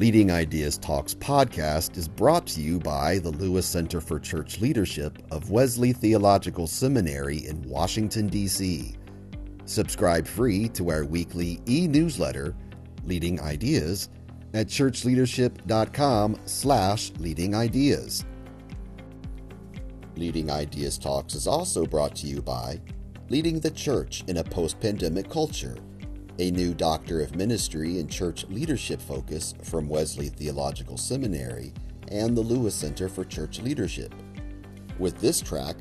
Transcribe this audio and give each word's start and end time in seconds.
Leading 0.00 0.30
Ideas 0.30 0.78
Talks 0.78 1.12
podcast 1.12 1.98
is 1.98 2.08
brought 2.08 2.46
to 2.46 2.62
you 2.62 2.78
by 2.78 3.18
the 3.18 3.32
Lewis 3.32 3.66
Center 3.66 4.00
for 4.00 4.18
Church 4.18 4.58
Leadership 4.58 5.18
of 5.30 5.50
Wesley 5.50 5.92
Theological 5.92 6.66
Seminary 6.66 7.46
in 7.46 7.60
Washington, 7.68 8.26
D.C. 8.26 8.94
Subscribe 9.66 10.26
free 10.26 10.70
to 10.70 10.90
our 10.90 11.04
weekly 11.04 11.60
e-newsletter, 11.68 12.56
Leading 13.04 13.42
Ideas, 13.42 14.08
at 14.54 14.68
churchleadership.com 14.68 16.40
slash 16.46 17.12
leading 17.18 17.54
ideas. 17.54 18.24
Leading 20.16 20.50
Ideas 20.50 20.96
Talks 20.96 21.34
is 21.34 21.46
also 21.46 21.84
brought 21.84 22.16
to 22.16 22.26
you 22.26 22.40
by 22.40 22.80
Leading 23.28 23.60
the 23.60 23.70
Church 23.70 24.24
in 24.28 24.38
a 24.38 24.44
Post-Pandemic 24.44 25.28
Culture, 25.28 25.76
a 26.40 26.50
new 26.52 26.72
Doctor 26.72 27.20
of 27.20 27.36
Ministry 27.36 27.98
and 27.98 28.10
Church 28.10 28.46
Leadership 28.48 29.02
focus 29.02 29.52
from 29.62 29.90
Wesley 29.90 30.30
Theological 30.30 30.96
Seminary 30.96 31.74
and 32.08 32.34
the 32.34 32.40
Lewis 32.40 32.74
Center 32.74 33.10
for 33.10 33.26
Church 33.26 33.60
Leadership. 33.60 34.14
With 34.98 35.20
this 35.20 35.42
track, 35.42 35.76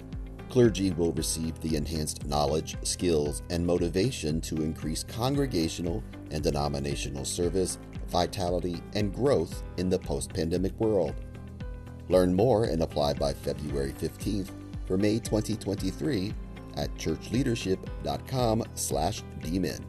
clergy 0.50 0.92
will 0.92 1.14
receive 1.14 1.58
the 1.62 1.78
enhanced 1.78 2.26
knowledge, 2.26 2.76
skills, 2.84 3.42
and 3.50 3.66
motivation 3.66 4.42
to 4.42 4.58
increase 4.58 5.02
congregational 5.02 6.04
and 6.32 6.44
denominational 6.44 7.24
service, 7.24 7.80
vitality, 8.10 8.84
and 8.96 9.16
growth 9.16 9.64
in 9.78 9.88
the 9.88 10.00
post 10.00 10.34
pandemic 10.34 10.78
world. 10.78 11.16
Learn 12.10 12.34
more 12.34 12.66
and 12.66 12.84
apply 12.84 13.14
by 13.14 13.32
February 13.32 13.94
15th 13.94 14.50
for 14.86 14.98
May 14.98 15.20
2023 15.20 16.34
at 16.76 16.94
churchleadership.com 16.96 18.64
slash 18.76 19.24
dmin. 19.40 19.86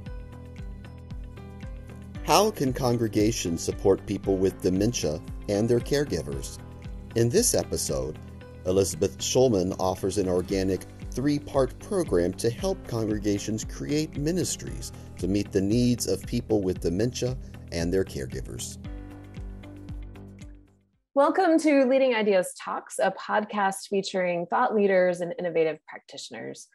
How 2.31 2.49
can 2.53 2.73
congregations 2.73 3.61
support 3.61 4.07
people 4.07 4.37
with 4.37 4.63
dementia 4.63 5.21
and 5.49 5.69
their 5.69 5.81
caregivers? 5.81 6.61
In 7.17 7.29
this 7.29 7.55
episode, 7.55 8.21
Elizabeth 8.67 9.19
Schulman 9.19 9.75
offers 9.81 10.17
an 10.17 10.29
organic 10.29 10.83
three 11.11 11.41
part 11.41 11.77
program 11.81 12.33
to 12.35 12.49
help 12.49 12.87
congregations 12.87 13.65
create 13.65 14.17
ministries 14.17 14.93
to 15.19 15.27
meet 15.27 15.51
the 15.51 15.61
needs 15.61 16.07
of 16.07 16.25
people 16.25 16.63
with 16.63 16.79
dementia 16.79 17.37
and 17.73 17.93
their 17.93 18.05
caregivers. 18.05 18.79
Welcome 21.15 21.59
to 21.59 21.85
Leading 21.87 22.15
Ideas 22.15 22.55
Talks, 22.57 23.01
a 23.01 23.11
podcast 23.11 23.89
featuring 23.89 24.47
thought 24.47 24.73
leaders 24.73 25.21
and 25.21 25.35
innovative 25.37 25.85
practitioners. 25.85 26.69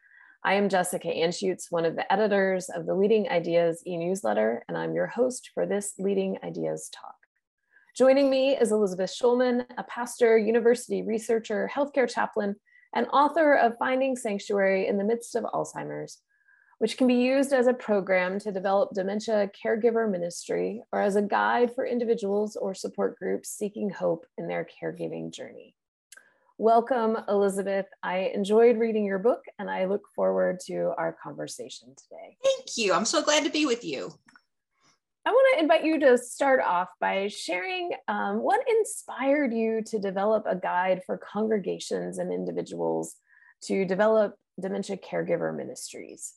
I 0.46 0.54
am 0.54 0.70
Jessica 0.70 1.08
Anschutz, 1.08 1.72
one 1.72 1.86
of 1.86 1.96
the 1.96 2.14
editors 2.14 2.70
of 2.70 2.86
the 2.86 2.94
Leading 2.94 3.28
Ideas 3.28 3.82
e-newsletter, 3.88 4.64
and 4.68 4.78
I'm 4.78 4.94
your 4.94 5.08
host 5.08 5.50
for 5.56 5.66
this 5.66 5.96
Leading 5.98 6.38
Ideas 6.44 6.88
talk. 6.94 7.16
Joining 7.98 8.30
me 8.30 8.56
is 8.56 8.72
Elizabeth 8.72 9.10
Schulman, 9.10 9.66
a 9.80 9.84
pastor, 9.86 10.38
university 10.38 11.02
researcher, 11.02 11.68
healthcare 11.74 12.08
chaplain, 12.08 12.56
and 12.94 13.08
author 13.08 13.56
of 13.56 13.80
Finding 13.80 14.16
Sanctuary 14.16 14.88
in 14.88 15.00
the 15.00 15.04
Midst 15.04 15.34
of 15.34 15.46
Alzheimer's, 15.46 16.22
which 16.78 16.96
can 16.96 17.08
be 17.08 17.16
used 17.16 17.52
as 17.52 17.66
a 17.66 17.74
program 17.74 18.38
to 18.42 18.52
develop 18.52 18.94
dementia 18.94 19.50
caregiver 19.66 20.08
ministry 20.08 20.84
or 20.92 21.02
as 21.02 21.16
a 21.16 21.24
guide 21.24 21.74
for 21.74 21.88
individuals 21.88 22.56
or 22.56 22.76
support 22.76 23.18
groups 23.18 23.50
seeking 23.50 23.90
hope 23.90 24.28
in 24.38 24.48
their 24.48 24.68
caregiving 24.80 25.34
journey. 25.34 25.74
Welcome, 26.58 27.18
Elizabeth. 27.28 27.86
I 28.02 28.32
enjoyed 28.34 28.78
reading 28.78 29.04
your 29.04 29.20
book 29.20 29.42
and 29.60 29.70
I 29.70 29.86
look 29.86 30.04
forward 30.16 30.62
to 30.68 30.94
our 30.98 31.18
conversation 31.22 31.94
today. 31.98 32.38
Thank 32.42 32.78
you. 32.78 32.94
I'm 32.94 33.04
so 33.04 33.22
glad 33.22 33.44
to 33.44 33.50
be 33.50 33.66
with 33.66 33.84
you. 33.84 34.10
I 35.26 35.32
want 35.32 35.58
to 35.58 35.62
invite 35.62 35.84
you 35.84 36.00
to 36.00 36.18
start 36.18 36.62
off 36.62 36.88
by 37.02 37.28
sharing 37.28 37.92
um, 38.08 38.38
what 38.38 38.62
inspired 38.70 39.54
you 39.54 39.82
to 39.88 40.00
develop 40.00 40.46
a 40.48 40.56
guide 40.56 41.02
for 41.06 41.18
congregations 41.18 42.20
and 42.20 42.32
individuals 42.32 43.16
to 43.64 43.84
develop 43.84 44.36
dementia 44.58 44.96
caregiver 44.96 45.54
ministries. 45.54 46.36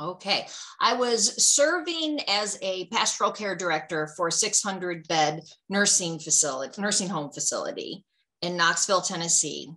Okay. 0.00 0.48
I 0.80 0.94
was 0.94 1.46
serving 1.46 2.18
as 2.26 2.58
a 2.62 2.86
pastoral 2.86 3.30
care 3.30 3.54
director 3.54 4.08
for 4.16 4.26
a 4.26 4.32
600 4.32 5.06
bed 5.06 5.42
nursing 5.68 6.18
facility, 6.18 6.80
nursing 6.82 7.08
home 7.08 7.30
facility 7.30 8.04
in 8.42 8.56
Knoxville, 8.56 9.02
Tennessee. 9.02 9.70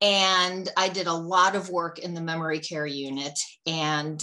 And 0.00 0.68
I 0.76 0.88
did 0.88 1.06
a 1.06 1.12
lot 1.12 1.56
of 1.56 1.70
work 1.70 1.98
in 1.98 2.14
the 2.14 2.20
memory 2.20 2.58
care 2.58 2.86
unit. 2.86 3.38
And, 3.66 4.22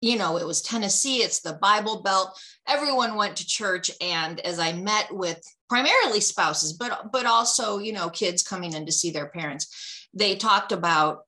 you 0.00 0.18
know, 0.18 0.36
it 0.36 0.46
was 0.46 0.62
Tennessee, 0.62 1.18
it's 1.18 1.40
the 1.40 1.54
Bible 1.54 2.02
Belt. 2.02 2.38
Everyone 2.66 3.14
went 3.14 3.36
to 3.36 3.46
church. 3.46 3.90
And 4.00 4.40
as 4.40 4.58
I 4.58 4.72
met 4.72 5.08
with 5.10 5.40
primarily 5.68 6.20
spouses, 6.20 6.72
but 6.72 7.12
but 7.12 7.26
also, 7.26 7.78
you 7.78 7.92
know, 7.92 8.10
kids 8.10 8.42
coming 8.42 8.72
in 8.72 8.86
to 8.86 8.92
see 8.92 9.10
their 9.10 9.28
parents, 9.28 10.08
they 10.12 10.34
talked 10.34 10.72
about, 10.72 11.20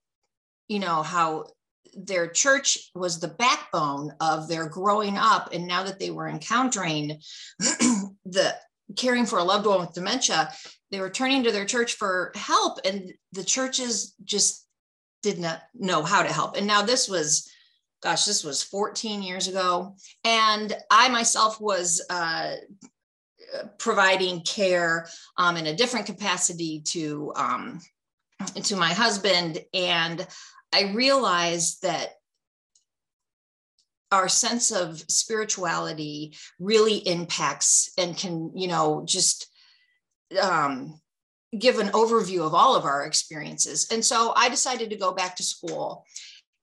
you 0.67 0.81
know, 0.81 1.03
how 1.03 1.47
their 1.95 2.29
church 2.29 2.91
was 2.95 3.19
the 3.19 3.29
backbone 3.29 4.13
of 4.21 4.49
their 4.49 4.69
growing 4.69 5.17
up 5.17 5.51
and 5.53 5.67
now 5.67 5.83
that 5.83 5.99
they 5.99 6.11
were 6.11 6.29
encountering 6.29 7.19
the 7.59 8.55
caring 8.97 9.27
for 9.27 9.39
a 9.39 9.45
loved 9.45 9.67
one 9.67 9.81
with 9.81 9.93
dementia 9.93 10.51
they 10.91 11.01
were 11.01 11.11
turning 11.11 11.45
to 11.45 11.53
their 11.53 11.65
church 11.65 11.95
for 11.95 12.33
help 12.35 12.79
and 12.85 13.13
the 13.33 13.45
churches 13.45 14.15
just 14.25 14.67
did 15.23 15.39
not 15.39 15.63
know 15.75 16.03
how 16.03 16.23
to 16.23 16.33
help. 16.33 16.57
And 16.57 16.67
now 16.67 16.83
this 16.83 17.09
was 17.09 17.51
gosh 18.03 18.25
this 18.25 18.45
was 18.45 18.63
14 18.63 19.23
years 19.23 19.49
ago. 19.49 19.97
And 20.25 20.75
i 20.91 21.09
myself 21.09 21.61
was 21.61 22.05
uh, 22.09 22.55
providing 23.79 24.43
care 24.43 25.09
um, 25.37 25.57
in 25.57 25.67
a 25.67 25.77
different 25.77 26.07
capacity 26.07 26.81
to 26.87 27.33
um, 27.37 27.81
to 28.65 28.77
my 28.77 28.93
husband. 28.93 29.59
And 29.75 30.27
i 30.73 30.93
realized 30.95 31.83
that 31.83 32.11
our 34.11 34.29
sense 34.29 34.71
of 34.71 34.99
spirituality 35.09 36.35
really 36.59 36.97
impacts 36.97 37.91
and 37.99 38.17
can 38.17 38.51
you 38.55 38.69
know 38.69 39.03
just 39.05 39.48
um, 40.41 41.01
give 41.59 41.79
an 41.79 41.89
overview 41.89 42.47
of 42.47 42.55
all 42.55 42.77
of 42.77 42.85
our 42.85 43.05
experiences. 43.05 43.89
And 43.91 44.05
so 44.05 44.33
I 44.37 44.49
decided 44.49 44.91
to 44.91 44.97
go 44.97 45.13
back 45.13 45.37
to 45.37 45.43
school 45.43 46.05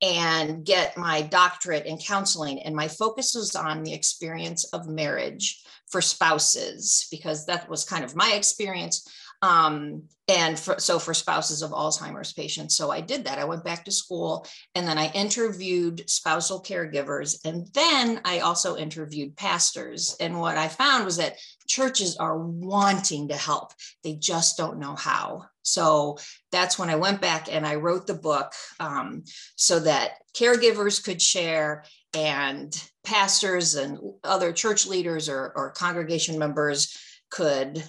and 0.01 0.65
get 0.65 0.97
my 0.97 1.21
doctorate 1.21 1.85
in 1.85 1.97
counseling. 1.97 2.61
And 2.61 2.75
my 2.75 2.87
focus 2.87 3.33
was 3.33 3.55
on 3.55 3.83
the 3.83 3.93
experience 3.93 4.65
of 4.73 4.87
marriage 4.87 5.63
for 5.87 6.01
spouses, 6.01 7.07
because 7.09 7.45
that 7.45 7.69
was 7.69 7.85
kind 7.85 8.03
of 8.03 8.15
my 8.15 8.33
experience. 8.33 9.07
Um, 9.41 10.03
and 10.27 10.57
for, 10.57 10.79
so 10.79 10.97
for 10.97 11.13
spouses 11.13 11.61
of 11.61 11.71
Alzheimer's 11.71 12.33
patients. 12.33 12.75
So 12.75 12.89
I 12.89 13.01
did 13.01 13.25
that. 13.25 13.37
I 13.37 13.45
went 13.45 13.63
back 13.63 13.85
to 13.85 13.91
school 13.91 14.47
and 14.73 14.87
then 14.87 14.97
I 14.97 15.11
interviewed 15.11 16.09
spousal 16.09 16.63
caregivers. 16.63 17.45
And 17.45 17.67
then 17.73 18.21
I 18.25 18.39
also 18.39 18.75
interviewed 18.75 19.35
pastors. 19.35 20.15
And 20.19 20.39
what 20.39 20.57
I 20.57 20.67
found 20.67 21.05
was 21.05 21.17
that 21.17 21.37
churches 21.67 22.17
are 22.17 22.37
wanting 22.37 23.27
to 23.29 23.35
help, 23.35 23.73
they 24.03 24.13
just 24.15 24.57
don't 24.57 24.79
know 24.79 24.95
how. 24.95 25.45
So 25.63 26.17
that's 26.51 26.77
when 26.77 26.89
I 26.89 26.95
went 26.95 27.21
back 27.21 27.51
and 27.51 27.65
I 27.65 27.75
wrote 27.75 28.05
the 28.05 28.13
book 28.13 28.53
um, 28.79 29.23
so 29.55 29.79
that 29.79 30.11
caregivers 30.35 31.03
could 31.03 31.21
share 31.21 31.83
and 32.15 32.75
pastors 33.03 33.75
and 33.75 33.99
other 34.23 34.53
church 34.53 34.85
leaders 34.85 35.27
or, 35.27 35.51
or 35.55 35.71
congregation 35.71 36.37
members 36.39 36.97
could 37.29 37.83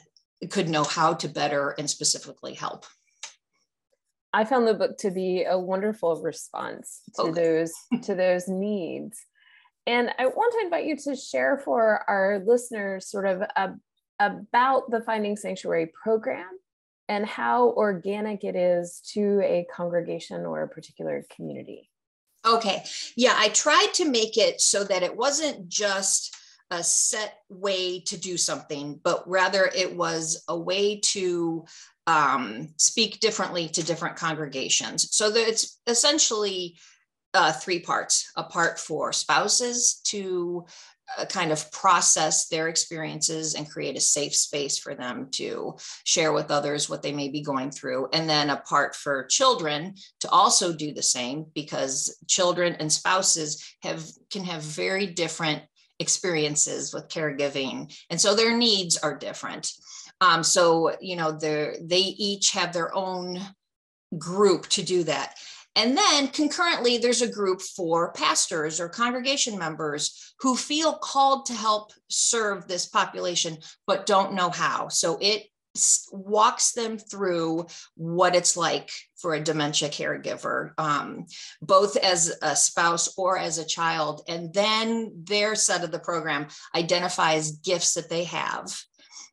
could 0.50 0.68
know 0.68 0.84
how 0.84 1.14
to 1.14 1.28
better 1.28 1.70
and 1.78 1.88
specifically 1.88 2.54
help. 2.54 2.84
I 4.32 4.44
found 4.44 4.68
the 4.68 4.74
book 4.74 4.98
to 4.98 5.10
be 5.10 5.44
a 5.44 5.58
wonderful 5.58 6.20
response 6.20 7.00
to 7.16 7.22
okay. 7.22 7.42
those 7.42 7.72
to 8.02 8.14
those 8.14 8.48
needs. 8.48 9.25
And 9.86 10.10
I 10.18 10.26
want 10.26 10.52
to 10.54 10.64
invite 10.64 10.86
you 10.86 10.96
to 10.96 11.16
share 11.16 11.58
for 11.58 12.02
our 12.08 12.42
listeners 12.44 13.08
sort 13.08 13.26
of 13.26 13.42
a, 13.42 13.74
about 14.18 14.90
the 14.90 15.00
Finding 15.00 15.36
Sanctuary 15.36 15.92
program 16.02 16.50
and 17.08 17.24
how 17.24 17.70
organic 17.70 18.42
it 18.42 18.56
is 18.56 19.00
to 19.12 19.40
a 19.42 19.66
congregation 19.72 20.44
or 20.44 20.62
a 20.62 20.68
particular 20.68 21.24
community. 21.34 21.88
Okay. 22.44 22.84
Yeah, 23.16 23.34
I 23.36 23.48
tried 23.48 23.90
to 23.94 24.10
make 24.10 24.36
it 24.36 24.60
so 24.60 24.84
that 24.84 25.02
it 25.02 25.16
wasn't 25.16 25.68
just 25.68 26.36
a 26.70 26.82
set 26.82 27.38
way 27.48 28.00
to 28.00 28.16
do 28.16 28.36
something, 28.36 28.98
but 29.02 29.28
rather 29.28 29.70
it 29.74 29.96
was 29.96 30.42
a 30.48 30.58
way 30.58 30.98
to 30.98 31.64
um, 32.08 32.68
speak 32.76 33.20
differently 33.20 33.68
to 33.68 33.84
different 33.84 34.16
congregations. 34.16 35.14
So 35.14 35.30
that 35.30 35.48
it's 35.48 35.78
essentially 35.86 36.76
uh, 37.36 37.52
three 37.52 37.78
parts. 37.78 38.32
A 38.36 38.42
part 38.42 38.80
for 38.80 39.12
spouses 39.12 40.00
to 40.04 40.64
uh, 41.18 41.26
kind 41.26 41.52
of 41.52 41.70
process 41.70 42.48
their 42.48 42.66
experiences 42.68 43.54
and 43.54 43.70
create 43.70 43.96
a 43.96 44.00
safe 44.00 44.34
space 44.34 44.78
for 44.78 44.94
them 44.94 45.28
to 45.30 45.76
share 46.04 46.32
with 46.32 46.50
others 46.50 46.88
what 46.88 47.02
they 47.02 47.12
may 47.12 47.28
be 47.28 47.42
going 47.42 47.70
through. 47.70 48.08
And 48.12 48.28
then 48.28 48.50
a 48.50 48.56
part 48.56 48.96
for 48.96 49.26
children 49.26 49.94
to 50.20 50.30
also 50.30 50.72
do 50.72 50.92
the 50.92 51.02
same 51.02 51.46
because 51.54 52.18
children 52.26 52.74
and 52.80 52.92
spouses 52.92 53.62
have 53.82 54.04
can 54.30 54.42
have 54.44 54.62
very 54.62 55.06
different 55.06 55.62
experiences 56.00 56.92
with 56.92 57.08
caregiving. 57.08 57.94
And 58.10 58.20
so 58.20 58.34
their 58.34 58.56
needs 58.56 58.96
are 58.96 59.16
different. 59.16 59.70
Um, 60.20 60.42
so 60.42 60.96
you 61.00 61.16
know 61.16 61.32
they 61.32 61.76
they 61.82 62.00
each 62.00 62.52
have 62.52 62.72
their 62.72 62.94
own 62.94 63.38
group 64.18 64.66
to 64.68 64.82
do 64.82 65.04
that 65.04 65.34
and 65.76 65.96
then 65.96 66.28
concurrently 66.28 66.98
there's 66.98 67.22
a 67.22 67.30
group 67.30 67.60
for 67.60 68.12
pastors 68.12 68.80
or 68.80 68.88
congregation 68.88 69.58
members 69.58 70.34
who 70.40 70.56
feel 70.56 70.94
called 70.94 71.46
to 71.46 71.52
help 71.52 71.92
serve 72.08 72.66
this 72.66 72.86
population 72.86 73.56
but 73.86 74.06
don't 74.06 74.34
know 74.34 74.50
how 74.50 74.88
so 74.88 75.18
it 75.20 75.46
walks 76.12 76.72
them 76.72 76.98
through 76.98 77.66
what 77.96 78.34
it's 78.34 78.56
like 78.56 78.90
for 79.16 79.34
a 79.34 79.42
dementia 79.42 79.88
caregiver, 79.88 80.70
um, 80.78 81.26
both 81.60 81.96
as 81.96 82.36
a 82.42 82.56
spouse 82.56 83.14
or 83.16 83.38
as 83.38 83.58
a 83.58 83.66
child. 83.66 84.22
And 84.28 84.52
then 84.52 85.12
their 85.24 85.54
set 85.54 85.84
of 85.84 85.90
the 85.90 85.98
program 85.98 86.48
identifies 86.74 87.52
gifts 87.52 87.94
that 87.94 88.08
they 88.08 88.24
have. 88.24 88.78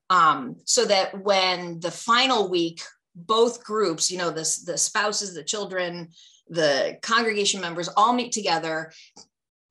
Um, 0.10 0.58
so 0.66 0.86
that 0.86 1.24
when 1.24 1.80
the 1.80 1.92
final 1.92 2.50
week, 2.50 2.82
both 3.16 3.64
groups, 3.64 4.12
you 4.12 4.18
know, 4.18 4.30
the, 4.30 4.48
the 4.66 4.78
spouses, 4.78 5.34
the 5.34 5.44
children, 5.44 6.10
the 6.54 6.98
congregation 7.02 7.62
members 7.62 7.90
all 7.98 8.14
meet 8.14 8.32
together. 8.32 8.92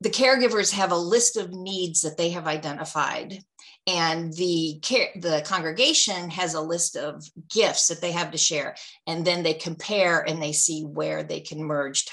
The 0.01 0.11
caregivers 0.11 0.73
have 0.73 0.91
a 0.91 0.97
list 0.97 1.37
of 1.37 1.53
needs 1.53 2.03
that 2.03 2.17
they 2.17 2.31
have 2.31 2.47
identified. 2.47 3.39
And 3.87 4.33
the 4.35 4.79
care, 4.83 5.09
the 5.17 5.43
congregation 5.45 6.31
has 6.31 6.55
a 6.55 6.61
list 6.61 6.97
of 6.97 7.25
gifts 7.53 7.89
that 7.89 8.01
they 8.01 8.13
have 8.13 8.31
to 8.33 8.39
share. 8.39 8.77
And 9.07 9.25
then 9.25 9.43
they 9.43 9.55
compare 9.55 10.21
and 10.29 10.43
they 10.43 10.53
see 10.53 10.83
where 10.83 11.23
they 11.23 11.41
can 11.41 11.63
merge 11.63 12.07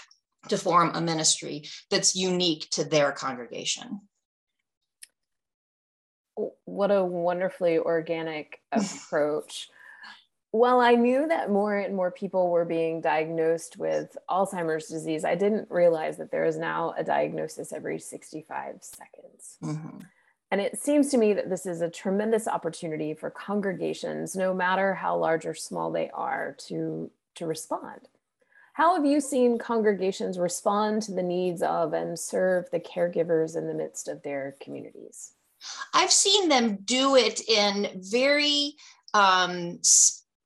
to 0.49 0.57
form 0.57 0.91
a 0.93 1.01
ministry 1.01 1.65
that's 1.91 2.15
unique 2.15 2.67
to 2.71 2.83
their 2.83 3.11
congregation. 3.11 4.01
What 6.65 6.91
a 6.91 7.03
wonderfully 7.03 7.77
organic 7.77 8.59
approach 8.71 9.69
well, 10.51 10.79
I 10.79 10.93
knew 10.93 11.27
that 11.27 11.51
more 11.51 11.77
and 11.77 11.95
more 11.95 12.09
people 12.09 12.49
were 12.49 12.65
being 12.65 13.01
diagnosed 13.01 13.77
with 13.77 14.17
Alzheimer's 14.29 14.87
disease. 14.87 15.23
I 15.23 15.35
didn't 15.35 15.69
realize 15.69 16.17
that 16.17 16.31
there 16.31 16.45
is 16.45 16.57
now 16.57 16.95
a 16.97 17.03
diagnosis 17.03 17.71
every 17.71 17.99
65 17.99 18.79
seconds. 18.81 19.57
Mm-hmm. 19.63 19.99
And 20.51 20.59
it 20.61 20.79
seems 20.79 21.09
to 21.09 21.19
me 21.19 21.33
that 21.33 21.49
this 21.51 21.67
is 21.67 21.81
a 21.81 21.89
tremendous 21.89 22.47
opportunity 22.47 23.13
for 23.13 23.29
congregations, 23.29 24.35
no 24.35 24.51
matter 24.51 24.95
how 24.95 25.15
large 25.17 25.45
or 25.45 25.53
small 25.53 25.91
they 25.91 26.09
are, 26.09 26.55
to, 26.67 27.11
to 27.35 27.45
respond. 27.45 28.07
How 28.73 28.95
have 28.95 29.05
you 29.05 29.21
seen 29.21 29.59
congregations 29.59 30.39
respond 30.39 31.03
to 31.03 31.11
the 31.11 31.21
needs 31.21 31.61
of 31.61 31.93
and 31.93 32.17
serve 32.17 32.71
the 32.71 32.79
caregivers 32.79 33.55
in 33.55 33.67
the 33.67 33.73
midst 33.75 34.07
of 34.07 34.23
their 34.23 34.55
communities? 34.59 35.33
I've 35.93 36.11
seen 36.11 36.49
them 36.49 36.77
do 36.85 37.15
it 37.15 37.47
in 37.47 38.01
very 38.01 38.73
um, 39.13 39.79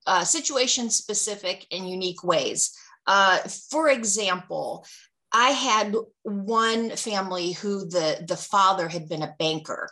uh, 0.05 0.23
situation 0.23 0.89
specific 0.89 1.65
and 1.71 1.89
unique 1.89 2.23
ways. 2.23 2.75
Uh, 3.07 3.39
for 3.69 3.89
example, 3.89 4.85
I 5.31 5.49
had 5.49 5.95
one 6.21 6.91
family 6.91 7.53
who 7.53 7.85
the 7.89 8.23
the 8.27 8.37
father 8.37 8.87
had 8.87 9.09
been 9.09 9.23
a 9.23 9.35
banker 9.39 9.89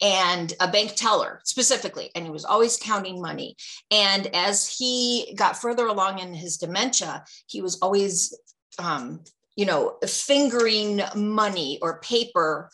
and 0.00 0.52
a 0.60 0.68
bank 0.68 0.94
teller 0.96 1.40
specifically 1.44 2.10
and 2.14 2.24
he 2.24 2.30
was 2.30 2.44
always 2.44 2.76
counting 2.76 3.20
money 3.20 3.56
and 3.90 4.26
as 4.34 4.68
he 4.68 5.34
got 5.36 5.56
further 5.56 5.86
along 5.86 6.18
in 6.18 6.34
his 6.34 6.56
dementia 6.56 7.24
he 7.46 7.62
was 7.62 7.78
always 7.80 8.36
um, 8.80 9.20
you 9.54 9.64
know 9.64 9.98
fingering 10.06 11.00
money 11.14 11.78
or 11.80 12.00
paper 12.00 12.70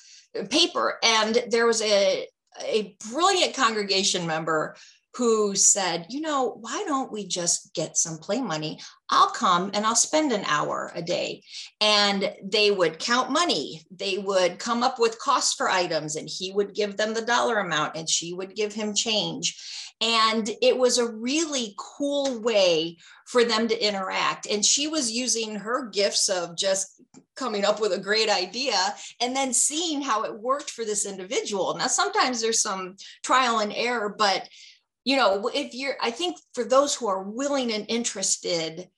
paper 0.51 0.99
and 1.03 1.45
there 1.51 1.67
was 1.67 1.83
a 1.83 2.27
a 2.65 2.97
brilliant 3.11 3.55
congregation 3.55 4.27
member 4.27 4.75
who 5.19 5.57
said, 5.57 6.07
you 6.09 6.21
know, 6.21 6.57
why 6.61 6.85
don't 6.87 7.11
we 7.11 7.27
just 7.27 7.75
get 7.75 7.97
some 7.97 8.19
play 8.19 8.41
money? 8.41 8.79
I'll 9.11 9.31
come 9.31 9.73
and 9.75 9.85
I'll 9.85 9.97
spend 9.97 10.31
an 10.31 10.45
hour 10.47 10.93
a 10.95 11.03
day. 11.03 11.43
And 11.81 12.33
they 12.41 12.71
would 12.71 13.01
count 13.01 13.33
money. 13.33 13.83
They 13.91 14.19
would 14.19 14.61
come 14.61 14.85
up 14.85 15.01
with 15.01 15.19
costs 15.19 15.55
for 15.55 15.69
items, 15.69 16.15
and 16.15 16.29
he 16.29 16.53
would 16.53 16.73
give 16.73 16.97
them 16.97 17.15
the 17.15 17.27
dollar 17.27 17.59
amount, 17.59 17.97
and 17.97 18.09
she 18.09 18.33
would 18.33 18.55
give 18.55 18.73
him 18.73 18.95
change. 18.95 19.61
And 20.01 20.49
it 20.63 20.79
was 20.79 20.99
a 20.99 21.13
really 21.13 21.75
cool 21.77 22.41
way 22.41 22.99
for 23.27 23.43
them 23.43 23.67
to 23.67 23.87
interact. 23.87 24.47
And 24.47 24.65
she 24.65 24.87
was 24.87 25.11
using 25.11 25.57
her 25.57 25.89
gifts 25.89 26.29
of 26.29 26.57
just 26.57 27.03
coming 27.35 27.65
up 27.65 27.81
with 27.81 27.93
a 27.93 27.99
great 27.99 28.31
idea 28.31 28.77
and 29.21 29.35
then 29.35 29.53
seeing 29.53 30.01
how 30.01 30.23
it 30.23 30.39
worked 30.39 30.71
for 30.71 30.85
this 30.85 31.05
individual. 31.07 31.77
Now, 31.77 31.89
sometimes 31.89 32.41
there's 32.41 32.63
some 32.63 32.95
trial 33.25 33.59
and 33.59 33.73
error, 33.75 34.15
but 34.17 34.49
you 35.09 35.17
know, 35.17 35.51
if 35.55 35.73
you're, 35.73 35.97
I 36.03 36.11
think 36.11 36.37
for 36.53 36.65
those 36.65 36.95
who 36.95 37.09
are 37.09 37.23
willing 37.23 37.73
and 37.73 37.87
interested, 37.89 38.91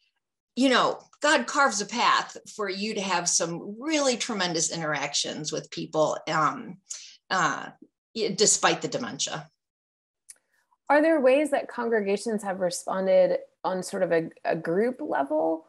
you 0.56 0.68
know, 0.68 0.98
God 1.22 1.46
carves 1.46 1.80
a 1.80 1.86
path 1.86 2.36
for 2.56 2.68
you 2.68 2.94
to 2.94 3.00
have 3.00 3.28
some 3.28 3.76
really 3.78 4.16
tremendous 4.16 4.72
interactions 4.72 5.52
with 5.52 5.70
people, 5.70 6.18
um, 6.26 6.78
uh, 7.30 7.68
despite 8.34 8.82
the 8.82 8.88
dementia. 8.88 9.48
Are 10.88 11.00
there 11.00 11.20
ways 11.20 11.52
that 11.52 11.68
congregations 11.68 12.42
have 12.42 12.58
responded 12.58 13.38
on 13.62 13.84
sort 13.84 14.02
of 14.02 14.10
a, 14.10 14.30
a 14.44 14.56
group 14.56 14.96
level 15.00 15.66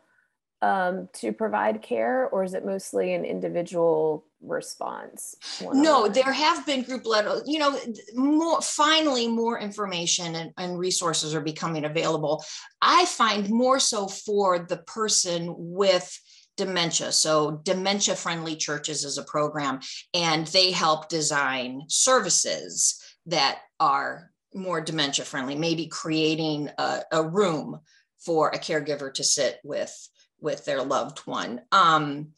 um, 0.62 1.10
to 1.14 1.34
provide 1.34 1.82
care, 1.82 2.28
or 2.30 2.44
is 2.44 2.54
it 2.54 2.66
mostly 2.66 3.14
an 3.14 3.26
individual 3.26 4.26
response? 4.42 5.36
No, 5.74 6.08
there 6.08 6.32
have 6.32 6.66
been 6.66 6.84
group 6.84 7.06
led, 7.06 7.26
you 7.46 7.60
know, 7.60 7.80
more 8.14 8.62
finally 8.62 9.28
more 9.28 9.60
information 9.60 10.36
and, 10.36 10.52
and 10.58 10.78
resources 10.78 11.34
are 11.34 11.42
becoming 11.42 11.86
available. 11.86 12.44
I 12.82 13.06
find 13.06 13.50
more 13.50 13.80
so 13.80 14.08
for 14.08 14.60
the 14.60 14.78
person 14.78 15.54
with 15.58 16.20
dementia. 16.58 17.12
So, 17.12 17.62
Dementia 17.64 18.16
Friendly 18.16 18.56
Churches 18.56 19.04
is 19.04 19.18
a 19.18 19.24
program, 19.24 19.80
and 20.14 20.46
they 20.48 20.72
help 20.72 21.10
design 21.10 21.84
services 21.88 23.02
that 23.26 23.60
are 23.80 24.32
more 24.54 24.82
dementia 24.82 25.26
friendly, 25.26 25.56
maybe 25.56 25.88
creating 25.88 26.70
a, 26.78 27.02
a 27.12 27.24
room 27.28 27.80
for 28.20 28.50
a 28.50 28.60
caregiver 28.60 29.14
to 29.14 29.24
sit 29.24 29.60
with 29.64 30.10
with 30.42 30.66
their 30.66 30.82
loved 30.84 31.20
one. 31.20 31.62
Um, 31.72 32.30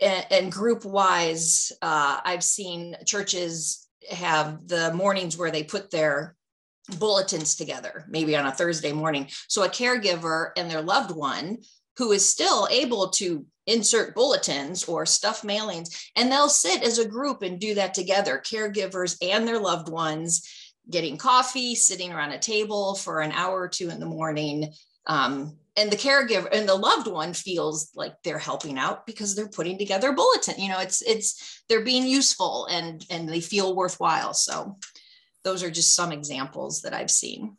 and, 0.00 0.26
and 0.30 0.52
group 0.52 0.84
wise, 0.84 1.72
uh, 1.82 2.20
I've 2.24 2.44
seen 2.44 2.96
churches 3.06 3.88
have 4.10 4.68
the 4.68 4.92
mornings 4.92 5.36
where 5.36 5.50
they 5.50 5.64
put 5.64 5.90
their 5.90 6.36
bulletins 6.98 7.54
together, 7.54 8.04
maybe 8.08 8.36
on 8.36 8.46
a 8.46 8.52
Thursday 8.52 8.92
morning. 8.92 9.28
So 9.48 9.64
a 9.64 9.68
caregiver 9.68 10.50
and 10.56 10.70
their 10.70 10.82
loved 10.82 11.16
one 11.16 11.58
who 11.96 12.12
is 12.12 12.28
still 12.28 12.68
able 12.70 13.08
to 13.08 13.46
insert 13.66 14.14
bulletins 14.14 14.84
or 14.84 15.06
stuff 15.06 15.42
mailings, 15.42 16.10
and 16.16 16.30
they'll 16.30 16.48
sit 16.50 16.82
as 16.82 16.98
a 16.98 17.08
group 17.08 17.42
and 17.42 17.58
do 17.58 17.74
that 17.74 17.94
together, 17.94 18.42
caregivers 18.44 19.16
and 19.22 19.48
their 19.48 19.58
loved 19.58 19.88
ones 19.88 20.46
getting 20.90 21.16
coffee, 21.16 21.74
sitting 21.74 22.12
around 22.12 22.32
a 22.32 22.38
table 22.38 22.94
for 22.94 23.20
an 23.20 23.32
hour 23.32 23.62
or 23.62 23.68
two 23.68 23.88
in 23.88 24.00
the 24.00 24.06
morning, 24.06 24.70
um, 25.06 25.56
and 25.76 25.90
the 25.90 25.96
caregiver 25.96 26.48
and 26.52 26.68
the 26.68 26.74
loved 26.74 27.08
one 27.08 27.32
feels 27.32 27.90
like 27.94 28.14
they're 28.22 28.38
helping 28.38 28.78
out 28.78 29.06
because 29.06 29.34
they're 29.34 29.48
putting 29.48 29.76
together 29.76 30.10
a 30.10 30.12
bulletin 30.12 30.54
you 30.58 30.68
know 30.68 30.78
it's 30.78 31.02
it's 31.02 31.54
they're 31.68 31.84
being 31.84 32.06
useful 32.06 32.66
and 32.66 33.04
and 33.10 33.28
they 33.28 33.40
feel 33.40 33.74
worthwhile. 33.74 34.34
So 34.34 34.76
those 35.42 35.62
are 35.62 35.70
just 35.70 35.94
some 35.94 36.12
examples 36.12 36.82
that 36.82 36.94
i've 36.94 37.10
seen. 37.10 37.56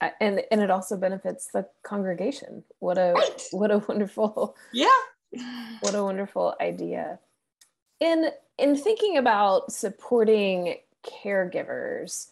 Uh, 0.00 0.10
and 0.20 0.42
and 0.50 0.60
it 0.60 0.70
also 0.70 0.96
benefits 0.96 1.48
the 1.52 1.66
congregation. 1.82 2.64
What 2.78 2.98
a 2.98 3.12
right. 3.14 3.42
what 3.50 3.70
a 3.70 3.78
wonderful 3.78 4.56
yeah. 4.72 4.86
what 5.80 5.94
a 5.94 6.04
wonderful 6.04 6.54
idea. 6.60 7.18
In 8.00 8.30
in 8.58 8.76
thinking 8.76 9.16
about 9.16 9.72
supporting 9.72 10.76
caregivers 11.04 12.28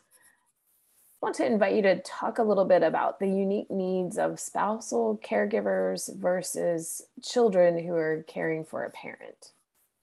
want 1.22 1.34
to 1.36 1.46
invite 1.46 1.74
you 1.74 1.82
to 1.82 2.00
talk 2.00 2.38
a 2.38 2.42
little 2.42 2.64
bit 2.64 2.82
about 2.82 3.18
the 3.18 3.26
unique 3.26 3.70
needs 3.70 4.18
of 4.18 4.38
spousal 4.38 5.18
caregivers 5.24 6.14
versus 6.16 7.02
children 7.22 7.78
who 7.78 7.94
are 7.94 8.24
caring 8.28 8.64
for 8.64 8.84
a 8.84 8.90
parent. 8.90 9.52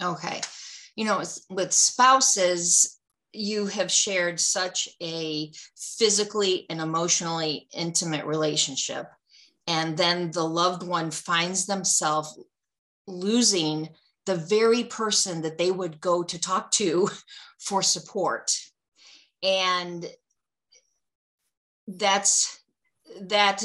Okay. 0.01 0.41
You 0.95 1.05
know, 1.05 1.23
with 1.49 1.71
spouses, 1.71 2.99
you 3.31 3.65
have 3.67 3.91
shared 3.91 4.39
such 4.39 4.89
a 5.01 5.51
physically 5.75 6.65
and 6.69 6.79
emotionally 6.79 7.67
intimate 7.73 8.25
relationship. 8.25 9.07
And 9.67 9.97
then 9.97 10.31
the 10.31 10.43
loved 10.43 10.83
one 10.83 11.09
finds 11.09 11.65
themselves 11.65 12.39
losing 13.07 13.89
the 14.25 14.35
very 14.35 14.83
person 14.83 15.41
that 15.41 15.57
they 15.57 15.71
would 15.71 15.99
go 15.99 16.23
to 16.23 16.39
talk 16.39 16.71
to 16.71 17.09
for 17.59 17.81
support. 17.81 18.55
And 19.41 20.05
that's 21.87 22.59
that 23.21 23.63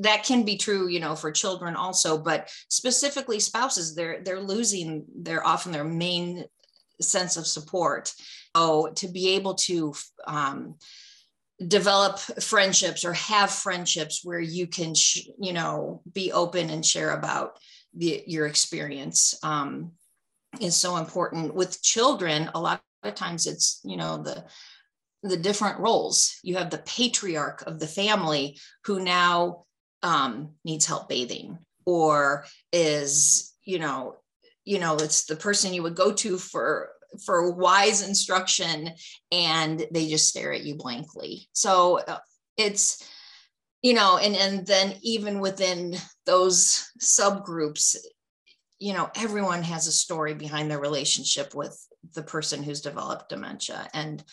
that 0.00 0.24
can 0.24 0.44
be 0.44 0.56
true 0.56 0.88
you 0.88 1.00
know 1.00 1.14
for 1.14 1.30
children 1.30 1.76
also 1.76 2.16
but 2.16 2.48
specifically 2.68 3.38
spouses 3.38 3.94
they're 3.94 4.22
they're 4.22 4.40
losing 4.40 5.04
they're 5.16 5.46
often 5.46 5.70
their 5.70 5.84
main 5.84 6.46
sense 7.00 7.36
of 7.36 7.46
support. 7.46 8.12
So 8.56 8.92
to 8.96 9.08
be 9.08 9.30
able 9.30 9.54
to 9.54 9.94
um, 10.26 10.76
develop 11.66 12.18
friendships 12.18 13.04
or 13.04 13.12
have 13.14 13.50
friendships 13.50 14.20
where 14.24 14.40
you 14.40 14.66
can, 14.66 14.94
sh- 14.94 15.28
you 15.38 15.52
know, 15.52 16.02
be 16.12 16.32
open 16.32 16.70
and 16.70 16.84
share 16.84 17.12
about 17.12 17.58
the, 17.94 18.22
your 18.26 18.46
experience 18.46 19.38
um, 19.42 19.92
is 20.60 20.76
so 20.76 20.96
important. 20.96 21.54
With 21.54 21.82
children, 21.82 22.50
a 22.54 22.60
lot 22.60 22.82
of 23.02 23.14
times 23.14 23.46
it's, 23.46 23.80
you 23.84 23.96
know, 23.96 24.22
the 24.22 24.44
the 25.22 25.36
different 25.36 25.80
roles. 25.80 26.38
You 26.42 26.56
have 26.56 26.70
the 26.70 26.78
patriarch 26.78 27.62
of 27.66 27.78
the 27.78 27.86
family 27.86 28.58
who 28.84 29.00
now 29.00 29.64
um, 30.02 30.54
needs 30.64 30.86
help 30.86 31.08
bathing 31.08 31.58
or 31.84 32.44
is, 32.72 33.54
you 33.64 33.78
know, 33.78 34.16
you 34.64 34.78
know, 34.78 34.96
it's 34.96 35.24
the 35.24 35.36
person 35.36 35.72
you 35.72 35.82
would 35.82 35.94
go 35.94 36.12
to 36.12 36.38
for 36.38 36.90
for 37.24 37.52
wise 37.52 38.06
instruction 38.06 38.90
and 39.32 39.86
they 39.92 40.08
just 40.08 40.28
stare 40.28 40.52
at 40.52 40.64
you 40.64 40.74
blankly. 40.74 41.48
So 41.52 42.00
uh, 42.00 42.18
it's 42.56 43.02
you 43.82 43.94
know 43.94 44.18
and 44.18 44.34
and 44.34 44.66
then 44.66 44.94
even 45.02 45.40
within 45.40 45.94
those 46.24 46.90
subgroups 47.00 47.96
you 48.78 48.92
know 48.92 49.10
everyone 49.14 49.62
has 49.62 49.86
a 49.86 49.92
story 49.92 50.34
behind 50.34 50.70
their 50.70 50.80
relationship 50.80 51.54
with 51.54 51.78
the 52.14 52.22
person 52.22 52.62
who's 52.62 52.80
developed 52.80 53.28
dementia 53.28 53.88
and 53.94 54.24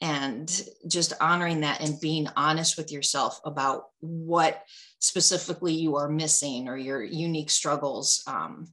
and 0.00 0.62
just 0.86 1.14
honoring 1.20 1.60
that 1.60 1.80
and 1.80 2.00
being 2.00 2.28
honest 2.36 2.76
with 2.76 2.92
yourself 2.92 3.40
about 3.44 3.86
what 4.00 4.62
specifically 4.98 5.72
you 5.72 5.96
are 5.96 6.08
missing 6.08 6.68
or 6.68 6.76
your 6.76 7.02
unique 7.02 7.50
struggles 7.50 8.22
um, 8.26 8.66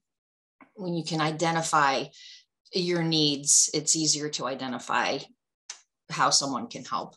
when 0.76 0.94
you 0.94 1.04
can 1.04 1.22
identify 1.22 2.04
your 2.74 3.04
needs 3.04 3.70
it's 3.74 3.96
easier 3.96 4.30
to 4.30 4.48
identify 4.48 5.20
how 6.10 6.30
someone 6.30 6.68
can 6.68 6.84
help. 6.84 7.16